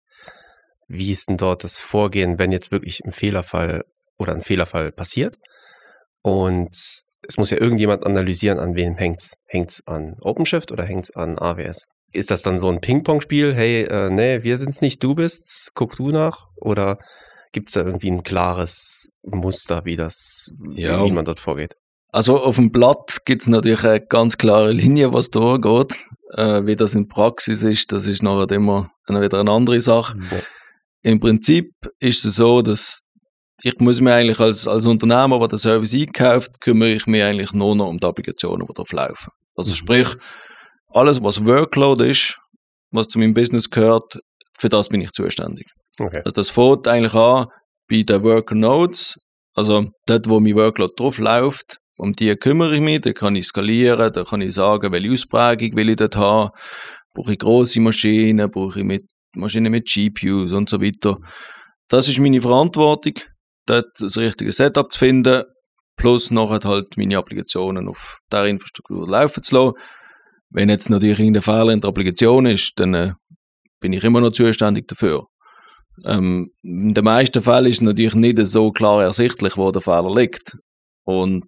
Wie 0.88 1.12
ist 1.12 1.28
denn 1.28 1.36
dort 1.36 1.64
das 1.64 1.78
Vorgehen, 1.78 2.38
wenn 2.38 2.52
jetzt 2.52 2.72
wirklich 2.72 3.00
ein 3.04 3.12
Fehlerfall 3.12 3.84
oder 4.18 4.34
ein 4.34 4.42
Fehlerfall 4.42 4.92
passiert? 4.92 5.36
Und 6.22 6.70
es 6.72 7.36
muss 7.38 7.50
ja 7.50 7.58
irgendjemand 7.58 8.04
analysieren, 8.04 8.58
an 8.58 8.74
wem 8.74 8.96
hängt's. 8.96 9.34
Hängt's 9.46 9.82
an 9.86 10.16
OpenShift 10.20 10.72
oder 10.72 10.84
hängt's 10.84 11.14
an 11.14 11.38
AWS? 11.38 11.84
Ist 12.12 12.30
das 12.30 12.42
dann 12.42 12.58
so 12.58 12.68
ein 12.68 12.80
Ping-Pong-Spiel? 12.80 13.54
Hey, 13.54 13.82
äh, 13.82 14.10
nee, 14.10 14.42
wir 14.42 14.58
sind's 14.58 14.80
nicht, 14.80 15.02
du 15.02 15.14
bist's, 15.14 15.70
guck 15.74 15.96
du 15.96 16.10
nach? 16.10 16.48
Oder 16.56 16.98
Gibt 17.52 17.68
es 17.68 17.74
da 17.74 17.80
irgendwie 17.80 18.12
ein 18.12 18.22
klares 18.22 19.10
Muster, 19.24 19.84
wie 19.84 19.96
das, 19.96 20.52
Ja. 20.72 21.04
wie 21.04 21.10
man 21.10 21.24
dort 21.24 21.40
vorgeht? 21.40 21.74
Also 22.12 22.40
auf 22.40 22.54
dem 22.56 22.70
Blatt 22.70 23.22
gibt 23.24 23.42
es 23.42 23.48
natürlich 23.48 23.82
eine 23.82 24.00
ganz 24.00 24.38
klare 24.38 24.70
Linie, 24.70 25.12
was 25.12 25.30
da 25.30 25.56
geht. 25.56 25.96
Äh, 26.36 26.64
wie 26.66 26.76
das 26.76 26.94
in 26.94 27.08
Praxis 27.08 27.64
ist, 27.64 27.90
das 27.90 28.06
ist 28.06 28.22
nachher 28.22 28.52
immer 28.52 28.92
eine, 29.06 29.20
wieder 29.20 29.40
eine 29.40 29.50
andere 29.50 29.80
Sache. 29.80 30.16
Ja. 30.30 30.38
Im 31.02 31.18
Prinzip 31.18 31.72
ist 31.98 32.24
es 32.24 32.36
so, 32.36 32.62
dass 32.62 33.00
ich 33.62 33.78
muss 33.80 34.00
mir 34.00 34.14
eigentlich 34.14 34.38
als, 34.38 34.68
als 34.68 34.86
Unternehmer, 34.86 35.40
der 35.40 35.48
den 35.48 35.58
Service 35.58 35.92
einkauft, 35.92 36.60
kümmere 36.60 36.90
ich 36.92 37.06
mich 37.08 37.22
eigentlich 37.24 37.52
nur 37.52 37.74
noch 37.74 37.88
um 37.88 37.98
die 37.98 38.06
Applikationen, 38.06 38.64
die 38.64 38.74
drauf 38.74 38.92
laufen. 38.92 39.32
Also 39.56 39.72
Mhm. 39.72 39.74
sprich, 39.74 40.08
alles, 40.92 41.22
was 41.22 41.46
Workload 41.46 42.08
ist, 42.08 42.38
was 42.90 43.08
zu 43.08 43.18
meinem 43.18 43.34
Business 43.34 43.70
gehört, 43.70 44.18
für 44.58 44.68
das 44.68 44.88
bin 44.88 45.00
ich 45.00 45.12
zuständig. 45.12 45.66
Okay. 45.98 46.22
Also 46.24 46.32
das 46.32 46.50
fängt 46.50 46.88
eigentlich 46.88 47.14
an 47.14 47.46
bei 47.88 48.02
den 48.02 48.22
Worker 48.22 48.54
Nodes, 48.54 49.18
also 49.54 49.86
dort, 50.06 50.28
wo 50.28 50.40
mein 50.40 50.54
Workload 50.54 50.92
drauf 50.96 51.18
läuft, 51.18 51.78
um 51.98 52.12
die 52.12 52.34
kümmere 52.36 52.76
ich 52.76 52.80
mich, 52.80 53.00
da 53.02 53.12
kann 53.12 53.36
ich 53.36 53.46
skalieren, 53.46 54.12
da 54.12 54.24
kann 54.24 54.40
ich 54.40 54.54
sagen, 54.54 54.92
welche 54.92 55.12
Ausprägung 55.12 55.76
will 55.76 55.90
ich 55.90 55.96
dort 55.96 56.16
haben, 56.16 56.50
brauche 57.14 57.32
ich 57.32 57.38
grosse 57.38 57.80
Maschinen, 57.80 58.50
brauche 58.50 58.78
ich 58.78 58.84
mit 58.84 59.04
Maschinen 59.34 59.70
mit 59.70 59.86
GPUs 59.86 60.52
und 60.52 60.68
so 60.68 60.80
weiter. 60.80 61.18
Das 61.88 62.08
ist 62.08 62.18
meine 62.18 62.40
Verantwortung, 62.40 63.14
dort 63.66 63.88
das 63.98 64.16
richtige 64.16 64.52
Setup 64.52 64.90
zu 64.92 64.98
finden, 64.98 65.44
plus 65.96 66.30
nachher 66.30 66.60
halt 66.68 66.96
meine 66.96 67.18
Applikationen 67.18 67.88
auf 67.88 68.18
der 68.32 68.46
Infrastruktur 68.46 69.08
laufen 69.08 69.42
zu 69.42 69.54
lassen. 69.54 69.72
Wenn 70.52 70.68
jetzt 70.68 70.90
natürlich 70.90 71.18
irgendein 71.20 71.42
Fehler 71.42 71.70
in 71.72 71.80
der 71.80 71.88
Applikation 71.88 72.46
ist, 72.46 72.72
dann 72.76 72.94
äh, 72.94 73.12
bin 73.80 73.92
ich 73.92 74.04
immer 74.04 74.20
noch 74.20 74.32
zuständig 74.32 74.88
dafür. 74.88 75.26
Ähm, 76.04 76.50
in 76.62 76.94
den 76.94 77.04
meisten 77.04 77.42
Fällen 77.42 77.66
ist 77.66 77.76
es 77.76 77.80
natürlich 77.82 78.14
nicht 78.14 78.38
so 78.46 78.70
klar 78.72 79.02
ersichtlich, 79.02 79.56
wo 79.56 79.70
der 79.70 79.82
Fehler 79.82 80.12
liegt. 80.14 80.56
Und 81.04 81.46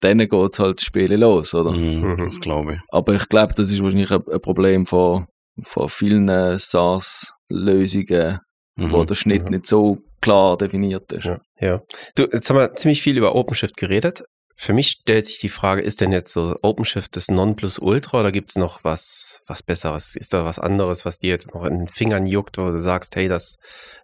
dann 0.00 0.18
geht 0.18 0.32
es 0.32 0.58
halt 0.58 0.78
das 0.78 0.84
Spiel 0.84 1.14
los, 1.14 1.54
oder? 1.54 1.70
Mhm, 1.72 2.00
Mhm. 2.16 2.24
Das 2.24 2.40
glaube 2.40 2.74
ich. 2.74 2.80
Aber 2.88 3.14
ich 3.14 3.28
glaube, 3.28 3.54
das 3.54 3.70
ist 3.70 3.82
wahrscheinlich 3.82 4.10
ein, 4.10 4.22
ein 4.32 4.40
Problem 4.40 4.84
von, 4.86 5.26
von 5.62 5.88
vielen 5.88 6.28
äh, 6.28 6.58
SaaS-Lösungen, 6.58 8.38
wo 8.76 8.98
Mhm. 9.02 9.06
der 9.06 9.14
Schnitt 9.14 9.44
Mhm. 9.44 9.50
nicht 9.50 9.66
so 9.66 9.98
klar 10.20 10.56
definiert 10.56 11.10
ist. 11.12 11.24
Ja, 11.24 11.38
ja. 11.60 11.80
Du, 12.16 12.24
jetzt 12.32 12.50
haben 12.50 12.56
wir 12.58 12.74
ziemlich 12.74 13.02
viel 13.02 13.16
über 13.16 13.34
OpenShift 13.34 13.76
geredet. 13.76 14.22
Für 14.60 14.72
mich 14.72 14.88
stellt 14.88 15.24
sich 15.24 15.38
die 15.38 15.50
Frage, 15.50 15.82
ist 15.82 16.00
denn 16.00 16.10
jetzt 16.10 16.32
so 16.32 16.56
OpenShift 16.62 17.14
das 17.14 17.28
Nonplusultra 17.28 18.18
oder 18.18 18.32
gibt 18.32 18.50
es 18.50 18.56
noch 18.56 18.82
was, 18.82 19.40
was 19.46 19.62
Besseres? 19.62 20.16
Ist 20.16 20.34
da 20.34 20.44
was 20.44 20.58
anderes, 20.58 21.04
was 21.04 21.20
dir 21.20 21.30
jetzt 21.30 21.54
noch 21.54 21.64
in 21.64 21.78
den 21.78 21.88
Fingern 21.88 22.26
juckt, 22.26 22.58
wo 22.58 22.66
du 22.66 22.80
sagst, 22.80 23.14
hey, 23.14 23.28
das 23.28 23.58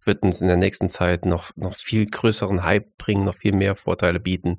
wird 0.05 0.23
uns 0.23 0.41
in 0.41 0.47
der 0.47 0.57
nächsten 0.57 0.91
Zeit 0.91 1.27
noch, 1.27 1.51
noch 1.57 1.75
viel 1.77 2.07
größeren 2.07 2.63
Hype 2.63 2.87
bringen, 2.99 3.25
noch 3.25 3.37
viel 3.37 3.53
mehr 3.53 3.75
Vorteile 3.75 4.21
bieten 4.21 4.59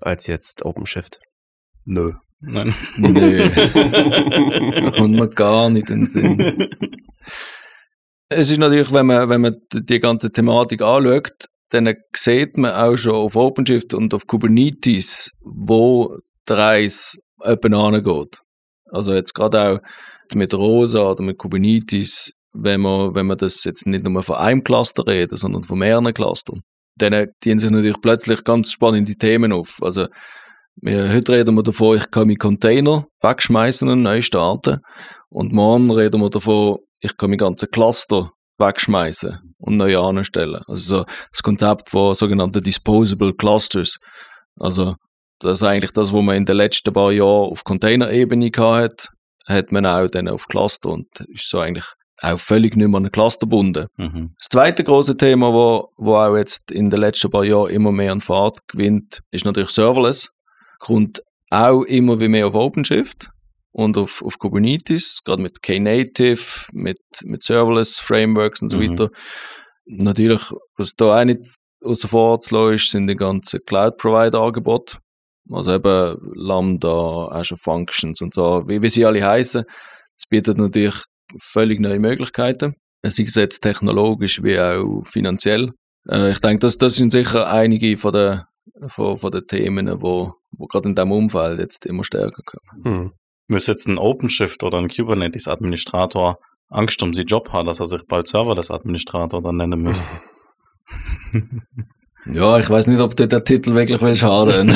als 0.00 0.26
jetzt 0.26 0.64
OpenShift? 0.64 1.20
Nö. 1.84 2.14
Nein. 2.40 2.74
Nö, 2.96 3.48
da 3.48 4.90
kommt 4.96 5.14
mir 5.14 5.28
gar 5.28 5.70
nicht 5.70 5.90
in 5.90 5.96
den 5.96 6.06
Sinn. 6.06 6.68
Es 8.28 8.50
ist 8.50 8.58
natürlich, 8.58 8.92
wenn 8.92 9.06
man, 9.06 9.28
wenn 9.28 9.40
man 9.40 9.56
die 9.72 9.86
die 9.86 10.00
ganze 10.00 10.32
Thematik 10.32 10.82
anschaut, 10.82 11.46
dann 11.70 11.92
sieht 12.14 12.56
man 12.56 12.72
auch 12.72 12.96
schon 12.96 13.14
auf 13.14 13.36
OpenShift 13.36 13.94
und 13.94 14.14
auf 14.14 14.26
Kubernetes, 14.26 15.30
wo 15.40 16.18
der 16.48 16.58
Reis 16.58 17.18
etwa 17.42 17.88
angeht. 17.88 18.40
Also 18.90 19.14
jetzt 19.14 19.34
gerade 19.34 19.60
auch 19.60 20.34
mit 20.34 20.54
Rosa 20.54 21.10
oder 21.10 21.22
mit 21.22 21.38
Kubernetes, 21.38 22.32
wenn 22.52 22.80
man, 22.80 23.14
wenn 23.14 23.26
man 23.26 23.38
das 23.38 23.64
jetzt 23.64 23.86
nicht 23.86 24.04
nur 24.04 24.22
von 24.22 24.36
einem 24.36 24.64
Cluster 24.64 25.06
reden, 25.06 25.36
sondern 25.36 25.64
von 25.64 25.78
mehreren 25.78 26.14
Clustern, 26.14 26.62
dann 26.96 27.28
dienen 27.44 27.58
sich 27.58 27.70
natürlich 27.70 28.00
plötzlich 28.00 28.44
ganz 28.44 28.70
spannende 28.72 29.14
Themen 29.14 29.52
auf. 29.52 29.76
Also 29.82 30.06
wir, 30.76 31.12
heute 31.12 31.32
reden 31.32 31.54
wir 31.54 31.62
davon, 31.62 31.98
ich 31.98 32.10
kann 32.10 32.28
meinen 32.28 32.38
Container 32.38 33.06
wegschmeißen 33.22 33.88
und 33.88 34.02
neu 34.02 34.22
starten. 34.22 34.80
Und 35.28 35.52
morgen 35.52 35.90
reden 35.90 36.20
wir 36.20 36.30
davon, 36.30 36.78
ich 37.00 37.16
kann 37.16 37.30
mein 37.30 37.38
ganzen 37.38 37.70
Cluster 37.70 38.32
wegschmeißen 38.58 39.38
und 39.58 39.76
neu 39.76 39.98
anstellen. 39.98 40.62
Also 40.66 40.98
so 40.98 41.04
das 41.32 41.42
Konzept 41.42 41.90
von 41.90 42.14
sogenannten 42.14 42.62
Disposable 42.62 43.34
Clusters. 43.34 43.98
Also 44.58 44.94
das 45.40 45.60
ist 45.60 45.62
eigentlich 45.62 45.92
das, 45.92 46.12
was 46.12 46.22
man 46.22 46.36
in 46.36 46.46
den 46.46 46.56
letzten 46.56 46.92
paar 46.92 47.12
Jahren 47.12 47.50
auf 47.50 47.64
Container-Ebene 47.64 48.50
hat, 48.56 49.08
hat 49.46 49.72
man 49.72 49.86
auch 49.86 50.08
dann 50.08 50.28
auf 50.28 50.46
Cluster 50.48 50.90
und 50.90 51.06
ist 51.28 51.48
so 51.48 51.60
eigentlich 51.60 51.86
auch 52.22 52.38
völlig 52.38 52.76
nicht 52.76 52.88
mehr 52.88 52.98
an 52.98 53.12
Cluster 53.12 53.46
gebunden. 53.46 53.86
Mhm. 53.98 54.32
Das 54.38 54.48
zweite 54.50 54.82
große 54.82 55.16
Thema, 55.16 55.52
wo, 55.52 55.88
wo 55.96 56.14
auch 56.16 56.36
jetzt 56.36 56.70
in 56.72 56.88
den 56.88 57.00
letzten 57.00 57.30
paar 57.30 57.44
Jahren 57.44 57.70
immer 57.70 57.92
mehr 57.92 58.12
an 58.12 58.22
Fahrt 58.22 58.58
gewinnt, 58.68 59.20
ist 59.30 59.44
natürlich 59.44 59.70
Serverless. 59.70 60.30
Kommt 60.78 61.22
auch 61.50 61.82
immer 61.82 62.18
wie 62.18 62.28
mehr 62.28 62.46
auf 62.46 62.54
OpenShift 62.54 63.28
und 63.76 63.98
auf, 63.98 64.22
auf 64.22 64.38
Kubernetes, 64.38 65.20
gerade 65.24 65.42
mit 65.42 65.62
Knative, 65.62 66.66
mit, 66.72 66.98
mit 67.24 67.42
Serverless 67.42 67.98
Frameworks 67.98 68.62
und 68.62 68.70
so 68.70 68.78
Mhm. 68.78 68.90
weiter. 68.90 69.10
Natürlich, 69.84 70.50
was 70.76 70.94
da 70.94 71.20
auch 71.20 71.24
nicht 71.24 71.40
außer 71.84 72.08
vor 72.08 72.40
zu 72.40 72.70
ist, 72.70 72.90
sind 72.90 73.06
die 73.06 73.16
ganzen 73.16 73.60
Cloud-Provider-Angebote. 73.66 74.98
Also 75.50 75.74
eben 75.74 76.16
Lambda, 76.34 77.28
Azure 77.28 77.58
Functions 77.58 78.20
und 78.22 78.34
so, 78.34 78.64
wie, 78.66 78.80
wie 78.82 78.90
sie 78.90 79.04
alle 79.04 79.24
heißen. 79.24 79.62
Das 79.62 80.26
bietet 80.28 80.56
natürlich 80.56 81.04
völlig 81.38 81.78
neue 81.78 82.00
Möglichkeiten 82.00 82.74
sei 83.10 83.24
es 83.24 83.34
jetzt 83.34 83.60
technologisch 83.60 84.42
wie 84.42 84.58
auch 84.58 85.02
finanziell. 85.04 85.72
Äh, 86.08 86.32
ich 86.32 86.40
denke, 86.40 86.60
das, 86.60 86.78
das 86.78 86.96
sind 86.96 87.12
sicher 87.12 87.48
einige 87.48 87.96
von 87.96 88.12
den, 88.12 88.40
von, 88.88 89.16
von 89.16 89.30
den 89.30 89.46
Themen, 89.46 90.00
wo, 90.00 90.34
wo 90.50 90.66
gerade 90.66 90.88
in 90.88 90.94
diesem 90.94 91.12
Umfeld 91.12 91.58
jetzt 91.58 91.86
immer 91.86 92.04
stärker 92.04 92.42
kommen. 92.42 92.84
Hm. 92.84 93.12
Müsste 93.48 93.72
jetzt 93.72 93.86
ein 93.86 93.98
OpenShift 93.98 94.62
oder 94.64 94.78
ein 94.78 94.88
Kubernetes-Administrator 94.88 96.38
Angst 96.68 97.02
um 97.02 97.14
seinen 97.14 97.26
Job 97.26 97.52
haben, 97.52 97.66
dass 97.66 97.80
er 97.80 97.86
sich 97.86 98.02
bald 98.06 98.26
Serverless-Administrator 98.26 99.40
dann 99.40 99.56
nennen 99.56 99.82
muss. 99.82 100.02
Ja, 102.32 102.58
ich 102.58 102.68
weiß 102.68 102.88
nicht, 102.88 103.00
ob 103.00 103.16
dir 103.16 103.28
der 103.28 103.44
Titel 103.44 103.74
wirklich 103.74 104.02
will 104.02 104.16
schaden. 104.16 104.66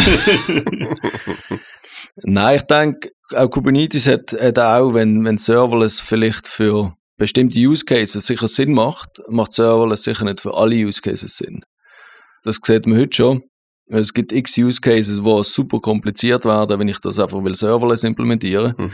Nein, 2.16 2.56
ich 2.56 2.62
denke, 2.62 3.10
auch 3.34 3.48
Kubernetes 3.48 4.06
hat, 4.06 4.32
hat 4.32 4.58
auch, 4.58 4.94
wenn, 4.94 5.24
wenn 5.24 5.36
Serverless 5.36 5.98
vielleicht 6.00 6.46
für 6.46 6.94
bestimmte 7.16 7.58
Use 7.58 7.84
Cases 7.84 8.24
sicher 8.24 8.46
Sinn 8.46 8.72
macht, 8.72 9.20
macht 9.28 9.52
Serverless 9.52 10.04
sicher 10.04 10.24
nicht 10.24 10.40
für 10.40 10.54
alle 10.54 10.76
Use 10.76 11.00
Cases 11.00 11.36
Sinn. 11.36 11.62
Das 12.44 12.60
sieht 12.62 12.86
man 12.86 13.00
heute 13.00 13.16
schon. 13.16 13.42
Es 13.90 14.14
gibt 14.14 14.32
x 14.32 14.56
Use 14.58 14.80
Cases, 14.80 15.20
die 15.22 15.44
super 15.44 15.80
kompliziert 15.80 16.44
werden, 16.44 16.78
wenn 16.78 16.88
ich 16.88 17.00
das 17.00 17.18
einfach 17.18 17.42
will 17.42 17.54
Serverless 17.54 18.04
implementieren. 18.04 18.74
Mhm. 18.76 18.92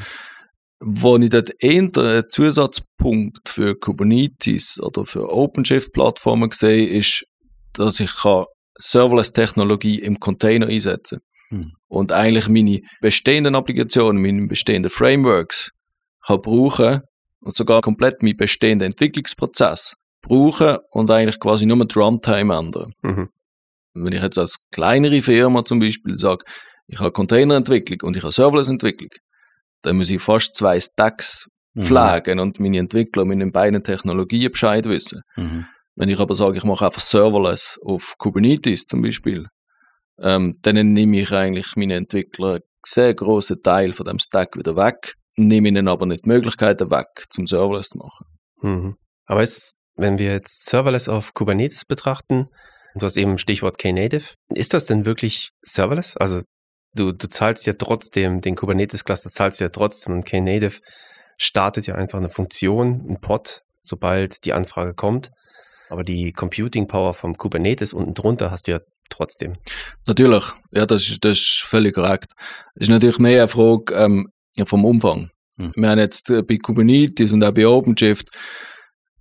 Wo 0.81 1.17
ich 1.17 1.31
dort 1.31 1.51
eher 1.59 1.81
einen 1.83 2.25
Zusatzpunkt 2.29 3.49
für 3.49 3.75
Kubernetes 3.79 4.79
oder 4.81 5.05
für 5.05 5.33
OpenShift-Plattformen 5.33 6.51
sehe, 6.53 6.87
ist, 6.87 7.25
dass 7.73 8.01
ich 8.01 8.15
kann 8.17 8.45
Serverless-Technologie 8.79 10.01
im 10.01 10.21
Container 10.21 10.67
einsetzen 10.67 11.21
Hm. 11.51 11.73
und 11.89 12.13
eigentlich 12.13 12.49
meine 12.49 12.81
bestehenden 13.01 13.55
Applikationen, 13.55 14.21
meine 14.21 14.47
bestehenden 14.49 14.91
Frameworks 14.91 15.71
kann 16.27 16.43
brauchen 16.43 17.03
und 17.41 17.55
sogar 17.55 17.83
komplett 17.83 18.23
meinen 18.23 18.37
bestehenden 18.37 18.87
Entwicklungsprozess 18.87 19.95
brauchen 20.23 20.79
und 20.91 21.11
eigentlich 21.11 21.39
quasi 21.39 21.67
nur 21.67 21.85
die 21.87 21.99
Runtime 21.99 22.53
ändern. 22.53 22.93
Mhm. 23.03 23.29
Wenn 24.05 24.13
ich 24.13 24.23
jetzt 24.23 24.39
als 24.39 24.59
kleinere 24.71 25.21
Firma 25.21 25.65
zum 25.65 25.81
Beispiel 25.81 26.17
sage, 26.19 26.45
ich 26.87 26.99
habe 26.99 27.13
Containerentwicklung 27.13 28.01
und 28.03 28.17
ich 28.17 28.23
habe 28.23 28.33
Serverless-Entwicklung, 28.33 29.11
dann 29.83 29.97
muss 29.97 30.11
ich 30.11 30.23
fast 30.23 30.55
zwei 30.55 30.79
Stacks 30.81 31.49
Mhm. 31.77 31.83
pflegen 31.83 32.41
und 32.41 32.59
meine 32.59 32.79
Entwickler 32.79 33.25
mit 33.25 33.41
den 33.41 33.53
beiden 33.53 33.83
Technologien 33.83 34.51
Bescheid 34.51 34.87
wissen. 34.87 35.21
Mhm. 35.37 35.67
Wenn 35.95 36.09
ich 36.09 36.19
aber 36.19 36.35
sage, 36.35 36.59
ich 36.59 36.65
mache 36.65 36.87
einfach 36.87 37.01
Serverless 37.01 37.79
auf 37.85 38.15
Kubernetes 38.19 38.87
zum 38.87 39.03
Beispiel, 39.03 39.47
ähm, 40.19 40.59
dann 40.63 40.93
nehme 40.93 41.21
ich 41.21 41.33
eigentlich 41.33 41.77
meine 41.77 41.95
Entwickler 41.95 42.55
einen 42.55 42.61
sehr 42.87 43.15
großen 43.15 43.63
Teil 43.63 43.93
von 43.93 44.07
dem 44.07 44.19
Stack 44.19 44.57
wieder 44.57 44.77
weg, 44.77 45.15
nehme 45.37 45.69
ihnen 45.69 45.89
aber 45.89 46.07
nicht 46.07 46.25
die 46.25 46.29
Möglichkeiten 46.29 46.91
weg, 46.91 47.09
zum 47.31 47.47
Serverless 47.47 47.91
zu 47.91 47.99
machen. 47.99 48.27
Mhm. 48.63 48.97
Aber 49.27 49.43
ist, 49.43 49.79
wenn 49.97 50.19
wir 50.19 50.33
jetzt 50.33 50.65
Serverless 50.67 51.09
auf 51.09 51.35
Kubernetes 51.35 51.85
betrachten, 51.85 52.47
du 52.99 53.07
hast 53.07 53.17
eben 53.17 53.39
Stichwort 53.39 53.79
Knative, 53.79 54.25
ist 54.55 54.75
das 54.75 54.87
denn 54.87 55.07
wirklich 55.07 55.51
Serverless? 55.63 56.17
Also 56.17 56.43
du, 56.95 57.13
du 57.13 57.29
zahlst 57.29 57.67
ja 57.67 57.75
trotzdem, 57.75 58.41
den 58.41 58.57
Kubernetes-Cluster 58.57 59.31
zahlst 59.31 59.61
du 59.61 59.65
ja 59.65 59.71
trotzdem 59.71 60.15
und 60.15 60.27
Knative 60.27 60.79
startet 61.39 61.87
ja 61.87 61.95
einfach 61.95 62.19
eine 62.19 62.31
Funktion, 62.31 63.07
ein 63.09 63.21
Pod, 63.21 63.63
sobald 63.83 64.45
die 64.45 64.53
Anfrage 64.53 64.95
kommt. 64.95 65.31
Aber 65.89 66.03
die 66.03 66.33
Computing 66.33 66.89
Power 66.89 67.15
vom 67.15 67.37
Kubernetes 67.37 67.93
unten 67.93 68.15
drunter 68.15 68.51
hast 68.51 68.67
du 68.67 68.73
ja 68.73 68.81
trotzdem. 69.09 69.55
Natürlich, 70.07 70.45
ja, 70.73 70.85
das 70.85 71.09
ist, 71.09 71.25
das 71.25 71.39
ist 71.39 71.65
völlig 71.65 71.95
korrekt. 71.95 72.33
Es 72.75 72.89
ist 72.89 72.91
natürlich 72.91 73.19
mehr 73.19 73.43
eine 73.43 73.49
Frage 73.49 73.95
ähm, 73.95 74.27
vom 74.65 74.85
Umfang. 74.85 75.31
Hm. 75.59 75.73
Wir 75.77 75.91
haben 75.91 75.99
jetzt 76.01 76.29
äh, 76.31 76.43
bei 76.43 76.57
Kubernetes 76.57 77.33
und 77.33 77.45
auch 77.45 77.53
bei 77.53 77.67
OpenShift 77.67 78.31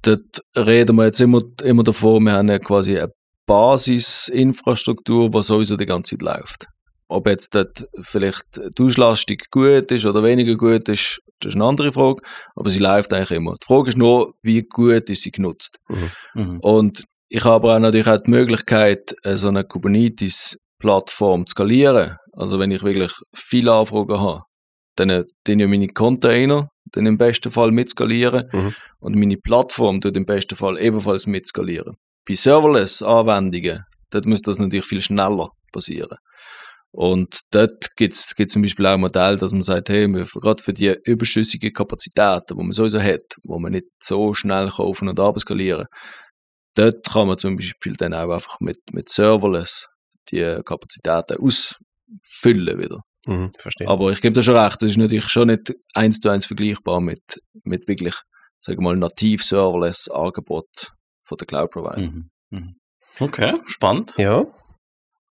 dort 0.06 0.42
reden 0.56 0.96
wir 0.96 1.06
jetzt 1.06 1.22
immer, 1.22 1.42
immer 1.64 1.84
davon, 1.84 2.24
wir 2.24 2.34
haben 2.34 2.50
ja 2.50 2.60
quasi 2.60 2.98
eine 2.98 3.12
Basisinfrastruktur, 3.46 5.30
die 5.30 5.44
sowieso 5.44 5.78
die 5.78 5.86
ganze 5.86 6.18
Zeit 6.18 6.22
läuft. 6.22 6.68
Ob 7.08 7.28
jetzt 7.28 7.54
dort 7.54 7.88
vielleicht 8.02 8.60
die 8.78 8.84
Auslastung 8.84 9.38
gut 9.52 9.92
ist 9.92 10.06
oder 10.06 10.24
weniger 10.24 10.56
gut 10.56 10.90
ist, 10.90 11.20
das 11.40 11.50
ist 11.50 11.56
eine 11.56 11.66
andere 11.66 11.92
Frage, 11.92 12.22
aber 12.56 12.70
sie 12.70 12.80
läuft 12.80 13.14
eigentlich 13.14 13.32
immer. 13.32 13.56
Die 13.62 13.66
Frage 13.66 13.90
ist 13.90 13.98
nur, 13.98 14.34
wie 14.42 14.64
gut 14.64 15.10
ist 15.10 15.22
sie 15.22 15.32
genutzt. 15.32 15.78
Mhm. 16.34 16.60
Und 16.62 17.04
ich 17.30 17.44
habe 17.44 17.56
aber 17.56 17.76
auch 17.76 17.80
natürlich 17.80 18.08
auch 18.08 18.22
die 18.22 18.32
Möglichkeit, 18.32 19.16
äh, 19.24 19.36
so 19.36 19.50
eine 19.50 19.64
Kubernetes-Plattform 19.64 21.46
zu 21.46 21.52
skalieren. 21.52 22.16
Also 22.34 22.60
wenn 22.60 22.72
ich 22.72 22.84
wirklich 22.84 23.12
viele 23.34 23.74
Anfragen 23.74 24.20
habe, 24.20 24.44
dann 24.96 25.10
äh, 25.10 25.26
dann 25.44 25.60
ja 25.60 25.68
meine 25.68 25.88
Container 25.90 26.70
dann 26.92 27.06
im 27.06 27.18
besten 27.18 27.52
Fall 27.52 27.72
mitskalieren 27.72 28.50
Mhm. 28.54 28.76
und 29.00 29.16
meine 29.16 29.38
Plattform 29.38 30.02
tut 30.02 30.16
im 30.16 30.26
besten 30.26 30.56
Fall 30.56 30.80
ebenfalls 30.80 31.28
mitskalieren. 31.28 31.98
Bei 32.28 32.36
Serverless-Anwendungen, 32.36 33.84
dort 34.10 34.26
muss 34.26 34.42
das 34.42 34.60
natürlich 34.60 34.86
viel 34.86 35.02
schneller 35.02 35.50
passieren. 35.72 36.18
Und 36.92 37.42
dort 37.52 37.94
gibt 37.98 38.14
es 38.14 38.34
zum 38.48 38.62
Beispiel 38.62 38.86
auch 38.86 38.94
ein 38.94 39.02
Modell, 39.02 39.36
dass 39.36 39.52
man 39.52 39.64
sagt, 39.64 39.90
hey, 39.90 40.08
wir, 40.08 40.26
gerade 40.26 40.64
für 40.64 40.72
die 40.72 40.96
überschüssigen 41.04 41.74
Kapazitäten, 41.74 42.58
die 42.58 42.64
man 42.64 42.72
sowieso 42.72 43.02
hat, 43.02 43.36
wo 43.44 43.60
man 43.60 43.74
nicht 43.74 43.88
so 44.02 44.34
schnell 44.34 44.70
kaufen 44.70 45.10
und 45.10 45.20
abskalieren, 45.20 45.88
dort 46.76 47.06
kann 47.06 47.28
man 47.28 47.38
zum 47.38 47.58
Beispiel 47.58 47.94
dann 47.98 48.14
auch 48.14 48.32
einfach 48.32 48.62
mit, 48.62 48.78
mit 48.94 49.10
Serverless 49.10 49.88
die 50.32 50.60
Kapazitäten 50.66 51.38
ausfüllen 51.38 52.80
wieder. 52.80 53.02
Mhm, 53.26 53.52
verstehe. 53.60 53.90
Aber 53.90 54.12
ich 54.12 54.22
gebe 54.22 54.34
dir 54.34 54.44
schon 54.44 54.56
recht, 54.56 54.82
das 54.82 54.92
ist 54.92 54.98
natürlich 54.98 55.28
schon 55.30 55.50
nicht 55.50 55.74
eins 55.94 56.20
zu 56.20 56.30
eins 56.30 56.46
vergleichbar 56.46 57.02
mit, 57.02 57.42
mit 57.64 57.90
wirklich, 57.90 58.16
sagen 58.62 58.80
wir 58.80 58.84
mal, 58.84 58.96
nativ 58.96 59.44
serverless 59.44 60.08
Angebot 60.10 60.94
von 61.26 61.38
der 61.38 61.48
Cloud 61.48 61.72
Provider. 61.72 62.02
Mhm. 62.02 62.30
Mhm. 62.52 62.76
Okay, 63.20 63.54
spannend. 63.66 64.14
ja, 64.18 64.46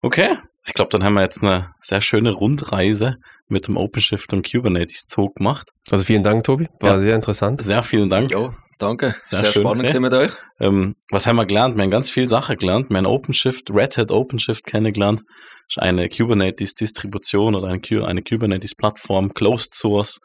Okay, 0.01 0.37
ich 0.65 0.73
glaube, 0.73 0.89
dann 0.89 1.03
haben 1.03 1.13
wir 1.13 1.21
jetzt 1.21 1.41
eine 1.43 1.71
sehr 1.79 2.01
schöne 2.01 2.31
Rundreise 2.31 3.15
mit 3.47 3.67
dem 3.67 3.77
OpenShift 3.77 4.33
und 4.33 4.49
Kubernetes 4.49 5.05
Zug 5.07 5.35
gemacht. 5.35 5.69
also 5.89 6.03
vielen 6.03 6.23
Dank, 6.23 6.43
Tobi. 6.43 6.67
War 6.81 6.93
Ja. 6.95 6.99
sehr 6.99 7.15
interessant. 7.15 7.61
Sehr 7.61 7.83
vielen 7.83 8.09
Dank. 8.09 8.31
Ja, 8.31 8.53
danke. 8.79 9.15
Sehr 9.21 9.39
Sehr, 9.39 9.51
schön 9.51 9.61
spannend 9.63 10.01
mit 10.01 10.13
euch. 10.13 10.31
Ähm, 10.59 10.95
was 11.09 11.25
haben 11.27 11.37
wir 11.37 11.45
gelernt? 11.45 11.75
Wir 11.77 11.83
haben 11.83 11.91
ganz 11.91 12.09
viele 12.09 12.27
Sachen 12.27 12.57
gelernt. 12.57 12.89
Wir 12.89 12.97
haben 12.97 13.05
OpenShift, 13.05 13.69
Red 13.71 13.97
Hat 13.97 14.11
OpenShift 14.11 14.65
kennengelernt. 14.65 15.21
Das 15.21 15.77
ist 15.77 15.79
eine 15.79 16.09
Kubernetes-Distribution 16.09 17.55
oder 17.55 17.67
eine, 17.69 18.05
eine 18.05 18.21
Kubernetes-Plattform, 18.23 19.33
Closed 19.33 19.73
Source. 19.73 20.19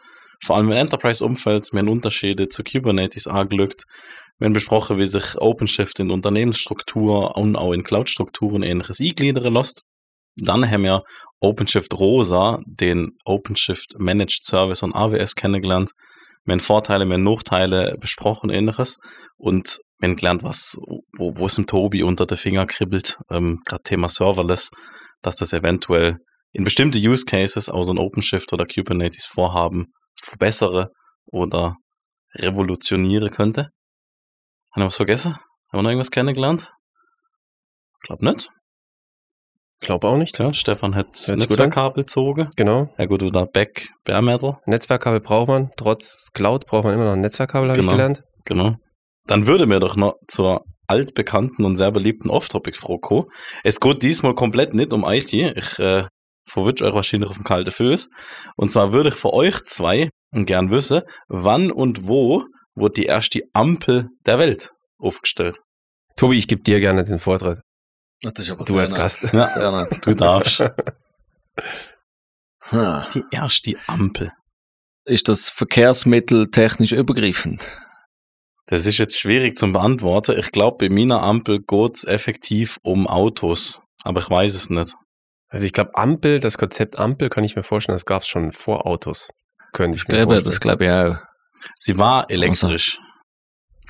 Vor 0.45 0.57
allem 0.57 0.67
im 0.71 0.77
Enterprise-Umfeld. 0.77 1.69
Wir 1.73 1.81
haben 1.81 1.89
Unterschiede 1.89 2.49
zu 2.49 2.63
Kubernetes 2.65 3.27
angelegt. 3.27 3.85
Wir 4.39 4.47
haben 4.47 4.53
besprochen, 4.53 4.99
wie 4.99 5.07
sich 5.07 5.37
OpenShift 5.39 5.99
in 5.99 6.11
Unternehmensstruktur 6.11 7.37
und 7.37 7.57
auch 7.57 7.73
in 7.73 7.83
Cloud-Strukturen 7.83 8.63
ähnliches 8.63 9.01
eingliedern 9.01 9.55
lässt. 9.55 9.83
Dann 10.37 10.71
haben 10.71 10.85
wir 10.85 11.03
OpenShift 11.41 11.93
Rosa, 11.99 12.61
den 12.65 13.11
OpenShift 13.25 13.99
Managed 13.99 14.45
Service 14.45 14.85
und 14.85 14.95
AWS 14.95 15.35
kennengelernt. 15.35 15.91
Wir 16.45 16.53
haben 16.53 16.61
Vorteile, 16.61 17.05
wir 17.07 17.15
haben 17.15 17.25
Nachteile 17.25 17.97
besprochen, 17.99 18.51
ähnliches. 18.51 18.99
Und 19.37 19.81
wir 19.99 20.09
haben 20.09 20.17
gelernt, 20.17 20.45
was, 20.45 20.77
wo, 21.19 21.37
wo 21.37 21.47
es 21.47 21.59
im 21.59 21.67
Tobi 21.67 22.05
unter 22.05 22.25
der 22.25 22.37
Finger 22.37 22.67
kribbelt, 22.67 23.19
ähm, 23.31 23.59
gerade 23.65 23.83
Thema 23.83 24.09
Serverless, 24.09 24.71
dass 25.21 25.37
das 25.37 25.53
eventuell 25.53 26.19
in 26.53 26.63
bestimmte 26.63 26.99
Use 26.99 27.25
Cases 27.25 27.69
auch 27.69 27.83
so 27.83 27.93
ein 27.93 27.99
OpenShift 27.99 28.53
oder 28.53 28.67
Kubernetes 28.67 29.27
Vorhaben 29.27 29.87
verbessere 30.21 30.93
oder 31.27 31.75
revolutionieren 32.37 33.31
könnte. 33.31 33.71
Haben 34.73 34.83
wir 34.83 34.87
was 34.87 34.97
vergessen? 34.97 35.35
Haben 35.35 35.79
wir 35.79 35.83
noch 35.83 35.91
irgendwas 35.91 36.11
kennengelernt? 36.11 36.71
Ich 38.03 38.07
glaube 38.07 38.25
nicht. 38.25 38.49
Glaube 39.81 40.09
auch 40.09 40.17
nicht. 40.17 40.39
Ja, 40.39 40.53
Stefan 40.53 40.95
hat 40.95 41.29
an. 41.29 41.37
Netzwerkkabel 41.37 42.03
gezogen. 42.05 42.49
Genau. 42.57 42.93
Ja 42.99 43.07
gut, 43.07 43.23
oder 43.23 43.47
Back 43.47 43.89
Bare 44.05 44.23
Metal. 44.23 44.59
Netzwerkkabel 44.67 45.21
braucht 45.21 45.49
man. 45.49 45.71
Trotz 45.77 46.29
Cloud 46.35 46.67
braucht 46.67 46.85
man 46.85 46.95
immer 46.95 47.05
noch 47.05 47.13
ein 47.13 47.21
Netzwerkkabel, 47.21 47.71
habe 47.71 47.79
Genau. 47.81 47.93
ich 47.93 47.97
gelernt. 47.97 48.23
Genau. 48.45 48.75
Dann 49.27 49.47
würde 49.47 49.67
mir 49.67 49.79
doch 49.79 49.95
noch 49.97 50.15
zur 50.27 50.65
altbekannten 50.89 51.65
und 51.65 51.77
sehr 51.77 51.93
beliebten 51.93 52.31
Off-Topic-Frage 52.31 53.01
kommen. 53.01 53.27
Es 53.63 53.79
geht 53.79 54.03
diesmal 54.03 54.35
komplett 54.35 54.75
nicht 54.75 54.93
um 54.93 55.05
IT. 55.05 55.33
Ich 55.33 55.79
äh, 55.79 56.07
verwünsche 56.49 56.85
euch 56.87 56.95
wahrscheinlich 56.95 57.29
auf 57.29 57.37
dem 57.37 57.45
kalten 57.45 57.71
Fuß. 57.71 58.09
Und 58.57 58.71
zwar 58.71 58.93
würde 58.93 59.11
ich 59.11 59.15
für 59.15 59.33
euch 59.33 59.63
zwei 59.65 60.09
gern 60.33 60.71
wissen, 60.71 61.03
wann 61.29 61.71
und 61.71 62.09
wo 62.09 62.43
wurde 62.79 62.95
die 62.95 63.07
erste 63.07 63.43
Ampel 63.53 64.09
der 64.27 64.39
Welt 64.39 64.71
aufgestellt? 64.99 65.57
Tobi, 66.17 66.39
ich 66.39 66.49
gebe 66.49 66.63
dir 66.63 66.81
gerne 66.81 67.05
den 67.05 67.19
Vortritt. 67.19 67.61
Das 68.23 68.33
ist 68.39 68.51
aber 68.51 68.65
Du 68.65 68.73
sehr 68.75 68.83
als 68.83 68.91
nett. 68.93 68.99
Gast. 68.99 69.23
Ja. 69.33 69.47
Sehr 69.47 69.71
nett. 69.71 70.07
Du 70.07 70.15
darfst. 70.15 70.63
Die 73.15 73.25
erste 73.31 73.75
Ampel. 73.87 74.31
Ist 75.07 75.29
das 75.29 75.49
Verkehrsmittel 75.49 76.51
technisch 76.51 76.93
übergreifend? 76.93 77.79
Das 78.67 78.85
ist 78.85 78.99
jetzt 78.99 79.19
schwierig 79.19 79.57
zu 79.57 79.73
beantworten. 79.73 80.39
Ich 80.39 80.53
glaube, 80.53 80.87
bei 80.89 80.95
meiner 80.95 81.23
Ampel 81.23 81.61
geht 81.67 81.97
es 81.97 82.05
effektiv 82.05 82.79
um 82.83 83.07
Autos. 83.07 83.81
Aber 84.05 84.21
ich 84.21 84.29
weiß 84.29 84.55
es 84.55 84.69
nicht. 84.69 84.95
Also 85.49 85.65
ich 85.65 85.73
glaube, 85.73 85.93
Ampel, 85.97 86.41
das 86.41 86.59
Konzept 86.59 86.99
Ampel 86.99 87.31
kann 87.31 87.45
ich 87.45 87.57
mir 87.57 87.63
vorstellen, 87.63 87.95
das 87.97 88.05
gab 88.05 88.21
es 88.23 88.29
schon 88.29 88.53
vor 88.53 88.87
Autos. 88.87 89.31
Könnte 89.73 89.97
ich 89.97 90.03
Ich 90.03 90.09
mir 90.09 90.15
glaube, 90.17 90.35
vorstellen. 90.35 90.45
das 90.51 90.61
glaube 90.61 90.85
ich 90.85 90.91
auch. 90.91 91.28
Sie 91.79 91.99
war 91.99 92.31
elektrisch. 92.31 92.99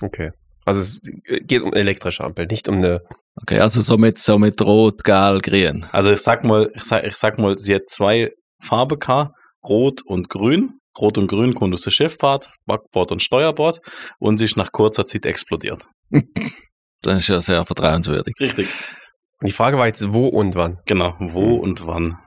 Okay. 0.00 0.30
Also 0.64 0.80
es 0.80 1.00
geht 1.46 1.62
um 1.62 1.72
elektrische 1.72 2.24
Ampel, 2.24 2.46
nicht 2.46 2.68
um 2.68 2.76
eine. 2.76 3.00
Okay, 3.40 3.60
also 3.60 3.80
so 3.80 3.96
mit, 3.96 4.18
so 4.18 4.38
mit 4.38 4.60
Rot, 4.60 5.04
Gel, 5.04 5.40
Grün. 5.40 5.86
Also 5.92 6.10
ich 6.10 6.20
sag 6.20 6.44
mal, 6.44 6.70
ich 6.74 6.84
sag, 6.84 7.04
ich 7.04 7.14
sag 7.14 7.38
mal, 7.38 7.56
sie 7.56 7.74
hat 7.74 7.88
zwei 7.88 8.32
Farben 8.60 8.98
gehabt, 8.98 9.34
Rot 9.64 10.02
und 10.04 10.28
Grün. 10.28 10.74
Rot 11.00 11.16
und 11.16 11.28
Grün 11.28 11.54
kommt 11.54 11.74
aus 11.74 11.82
der 11.82 11.92
Schifffahrt, 11.92 12.52
Backbord 12.66 13.12
und 13.12 13.22
Steuerbord 13.22 13.80
und 14.18 14.38
sie 14.38 14.46
ist 14.46 14.56
nach 14.56 14.72
kurzer 14.72 15.06
Zeit 15.06 15.26
explodiert. 15.26 15.86
Das 17.00 17.18
ist 17.18 17.28
ja 17.28 17.40
sehr 17.40 17.64
vertrauenswürdig. 17.64 18.34
Richtig. 18.40 18.68
Die 19.42 19.52
Frage 19.52 19.78
war 19.78 19.86
jetzt, 19.86 20.12
wo 20.12 20.26
und 20.26 20.56
wann. 20.56 20.78
Genau, 20.86 21.14
wo 21.20 21.54
und 21.54 21.86
wann. 21.86 22.18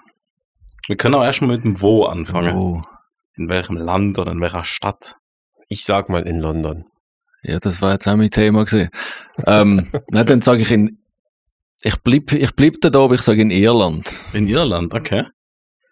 Wir 0.88 0.96
können 0.96 1.16
auch 1.16 1.24
erstmal 1.24 1.52
mit 1.52 1.66
dem 1.66 1.82
Wo 1.82 2.06
anfangen. 2.06 2.56
Oh. 2.56 2.82
In 3.36 3.50
welchem 3.50 3.76
Land 3.76 4.18
oder 4.18 4.32
in 4.32 4.42
welcher 4.42 4.64
Stadt. 4.64 5.16
Ich 5.72 5.84
sag 5.86 6.10
mal 6.10 6.28
in 6.28 6.42
London. 6.42 6.84
Ja, 7.44 7.58
das 7.58 7.82
war 7.82 7.94
jetzt 7.94 8.06
auch 8.06 8.18
mein 8.18 8.30
Thema 8.30 8.66
gewesen. 8.66 8.90
ähm, 9.48 9.90
na, 10.10 10.26
dann 10.26 10.42
sage 10.42 10.64
ich 10.64 10.72
in, 10.72 10.98
ich 11.82 11.96
bleib, 12.04 12.34
ich 12.34 12.54
bleib 12.56 12.74
da 12.82 13.00
oben, 13.00 13.14
ich 13.14 13.22
sage 13.22 13.42
in 13.42 13.52
Irland. 13.52 14.14
In 14.34 14.50
Irland, 14.50 14.94
okay. 14.94 15.28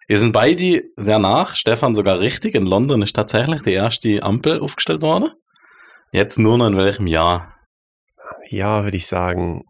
Wir 0.06 0.18
sind 0.18 0.32
beide 0.32 0.82
sehr 0.96 1.18
nach. 1.18 1.56
Stefan 1.56 1.94
sogar 1.94 2.20
richtig. 2.20 2.54
In 2.54 2.66
London 2.66 3.00
ist 3.00 3.16
tatsächlich 3.16 3.62
die 3.62 3.72
erste 3.72 4.22
Ampel 4.22 4.60
aufgestellt 4.60 5.00
worden. 5.00 5.30
Jetzt 6.12 6.38
nur 6.38 6.58
noch 6.58 6.66
in 6.66 6.76
welchem 6.76 7.06
Jahr? 7.06 7.54
Ja, 8.50 8.84
würde 8.84 8.98
ich 8.98 9.06
sagen 9.06 9.62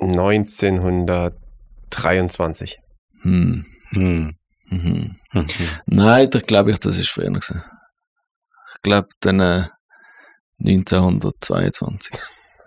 1923. 0.00 2.78
Hm. 3.20 3.66
Hm. 3.90 4.34
Mhm. 4.70 5.16
Hm. 5.32 5.46
Nein, 5.84 6.30
da 6.30 6.40
glaube 6.40 6.70
ich, 6.70 6.78
das 6.78 6.98
ist 6.98 7.10
früher 7.10 7.28
gewesen. 7.28 7.62
Ich 8.78 8.82
glaube 8.82 9.08
dann 9.20 9.40
äh, 9.40 9.64
1922. 10.64 12.18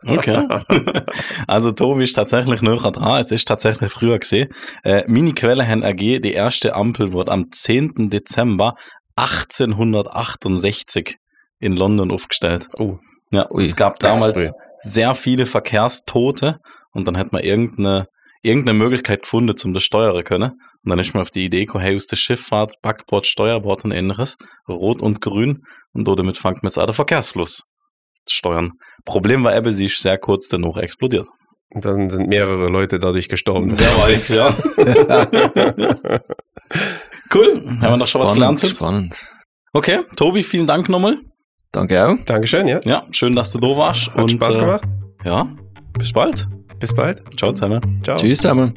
Okay. 0.06 0.48
also 1.48 1.72
Tobi 1.72 2.04
ist 2.04 2.14
tatsächlich 2.14 2.62
näher 2.62 2.92
dran. 2.92 3.22
Es 3.22 3.32
ist 3.32 3.48
tatsächlich 3.48 3.92
früher 3.92 4.20
gesehen. 4.20 4.50
Äh, 4.84 5.04
meine 5.08 5.34
Quellen 5.34 5.68
haben 5.68 5.84
ergeben, 5.84 6.24
die 6.24 6.34
erste 6.34 6.76
Ampel 6.76 7.14
wurde 7.14 7.32
am 7.32 7.52
10. 7.52 8.10
Dezember 8.10 8.74
1868 9.16 11.18
in 11.60 11.74
London 11.74 12.12
aufgestellt. 12.12 12.68
Oh, 12.80 12.98
Ja, 13.32 13.50
Ui, 13.52 13.62
es 13.62 13.76
gab 13.76 14.00
damals 14.00 14.52
sehr 14.80 15.14
viele 15.14 15.46
Verkehrstote 15.46 16.58
und 16.92 17.08
dann 17.08 17.18
hat 17.18 17.32
man 17.32 17.44
irgendeine, 17.44 18.08
irgendeine 18.42 18.78
Möglichkeit 18.78 19.24
gefunden, 19.24 19.56
zum 19.56 19.74
das 19.74 19.84
steuern 19.84 20.24
können. 20.24 20.52
Und 20.84 20.90
dann 20.90 21.00
ist 21.00 21.14
man 21.14 21.22
auf 21.22 21.30
die 21.30 21.46
Idee 21.46 21.66
gekommen, 21.66 21.84
hey, 21.84 21.96
aus 21.96 22.08
der 22.08 22.16
Schifffahrt, 22.16 22.76
Backbord, 22.82 23.28
Steuerbord 23.28 23.86
und 23.86 23.92
ähnliches, 23.92 24.38
rot 24.68 25.02
und 25.02 25.22
grün 25.22 25.64
und 25.94 26.08
damit 26.08 26.38
fängt 26.38 26.64
man 26.64 26.70
jetzt 26.70 26.78
an, 26.78 26.88
den 26.88 26.94
Verkehrsfluss 26.94 27.68
zu 28.26 28.36
steuern. 28.36 28.72
Problem 29.06 29.44
war 29.44 29.56
eben, 29.56 29.72
sie 29.72 29.86
ist 29.86 30.02
sehr 30.02 30.18
kurz 30.18 30.48
danach 30.48 30.78
explodiert. 30.78 31.28
Und 31.74 31.86
dann 31.86 32.10
sind 32.10 32.28
mehrere 32.28 32.68
Leute 32.68 33.00
dadurch 33.00 33.30
gestorben. 33.30 33.72
Wer 33.80 33.98
weiß, 33.98 34.36
ja. 34.36 34.54
Cool, 37.34 37.64
haben 37.80 37.94
wir 37.94 37.98
noch 37.98 38.08
schon 38.08 38.22
was 38.22 38.36
spannend, 38.36 38.60
gelernt? 38.60 38.76
spannend. 38.76 39.26
Okay, 39.72 40.00
Tobi, 40.18 40.44
vielen 40.44 40.68
Dank 40.68 40.90
nochmal. 40.90 41.18
Danke 41.72 42.06
auch. 42.06 42.18
Dankeschön, 42.26 42.68
ja. 42.68 42.82
Ja, 42.84 43.06
schön, 43.12 43.36
dass 43.36 43.54
du 43.54 43.60
da 43.60 43.68
warst. 43.68 44.14
Hat 44.14 44.30
Spaß 44.30 44.58
äh, 44.58 44.60
gemacht. 44.60 44.84
Ja, 45.24 45.48
bis 45.98 46.12
bald. 46.12 46.48
Bis 46.82 46.94
bald. 46.94 47.24
Ciao 47.38 47.54
zusammen. 47.54 48.02
Ciao. 48.04 48.18
Tschüss 48.18 48.40
zusammen. 48.40 48.74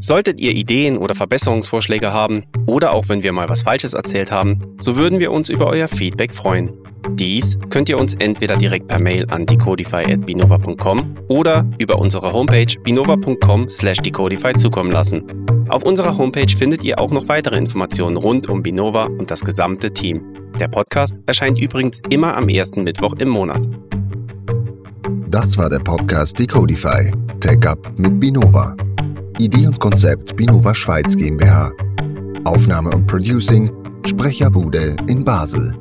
Solltet 0.00 0.40
ihr 0.40 0.52
Ideen 0.52 0.96
oder 0.98 1.14
Verbesserungsvorschläge 1.14 2.12
haben 2.12 2.44
oder 2.66 2.92
auch 2.92 3.08
wenn 3.08 3.22
wir 3.22 3.32
mal 3.32 3.48
was 3.48 3.62
Falsches 3.62 3.94
erzählt 3.94 4.30
haben, 4.30 4.76
so 4.78 4.94
würden 4.96 5.18
wir 5.18 5.32
uns 5.32 5.48
über 5.48 5.66
euer 5.66 5.88
Feedback 5.88 6.34
freuen. 6.34 6.70
Dies 7.12 7.58
könnt 7.70 7.88
ihr 7.88 7.98
uns 7.98 8.14
entweder 8.14 8.56
direkt 8.56 8.88
per 8.88 8.98
Mail 8.98 9.26
an 9.30 9.46
decodify.binova.com 9.46 11.16
oder 11.28 11.68
über 11.78 11.98
unsere 11.98 12.32
Homepage 12.32 12.78
binova.com/decodify 12.84 14.54
zukommen 14.54 14.92
lassen. 14.92 15.24
Auf 15.68 15.82
unserer 15.82 16.16
Homepage 16.16 16.56
findet 16.56 16.84
ihr 16.84 17.00
auch 17.00 17.10
noch 17.10 17.28
weitere 17.28 17.56
Informationen 17.56 18.16
rund 18.16 18.48
um 18.48 18.62
Binova 18.62 19.04
und 19.06 19.30
das 19.30 19.40
gesamte 19.40 19.92
Team. 19.92 20.22
Der 20.60 20.68
Podcast 20.68 21.20
erscheint 21.26 21.58
übrigens 21.58 22.00
immer 22.08 22.36
am 22.36 22.48
ersten 22.48 22.84
Mittwoch 22.84 23.14
im 23.18 23.28
Monat. 23.28 23.60
Das 25.30 25.58
war 25.58 25.68
der 25.68 25.80
Podcast 25.80 26.38
Decodify. 26.38 27.12
Tech 27.40 27.66
Up 27.66 27.92
mit 27.98 28.18
Binova. 28.18 28.74
Idee 29.38 29.66
und 29.66 29.78
Konzept 29.78 30.34
Binova 30.34 30.74
Schweiz 30.74 31.14
GmbH. 31.14 31.70
Aufnahme 32.44 32.88
und 32.90 33.06
Producing 33.06 33.70
Sprecherbude 34.06 34.96
in 35.06 35.22
Basel. 35.22 35.74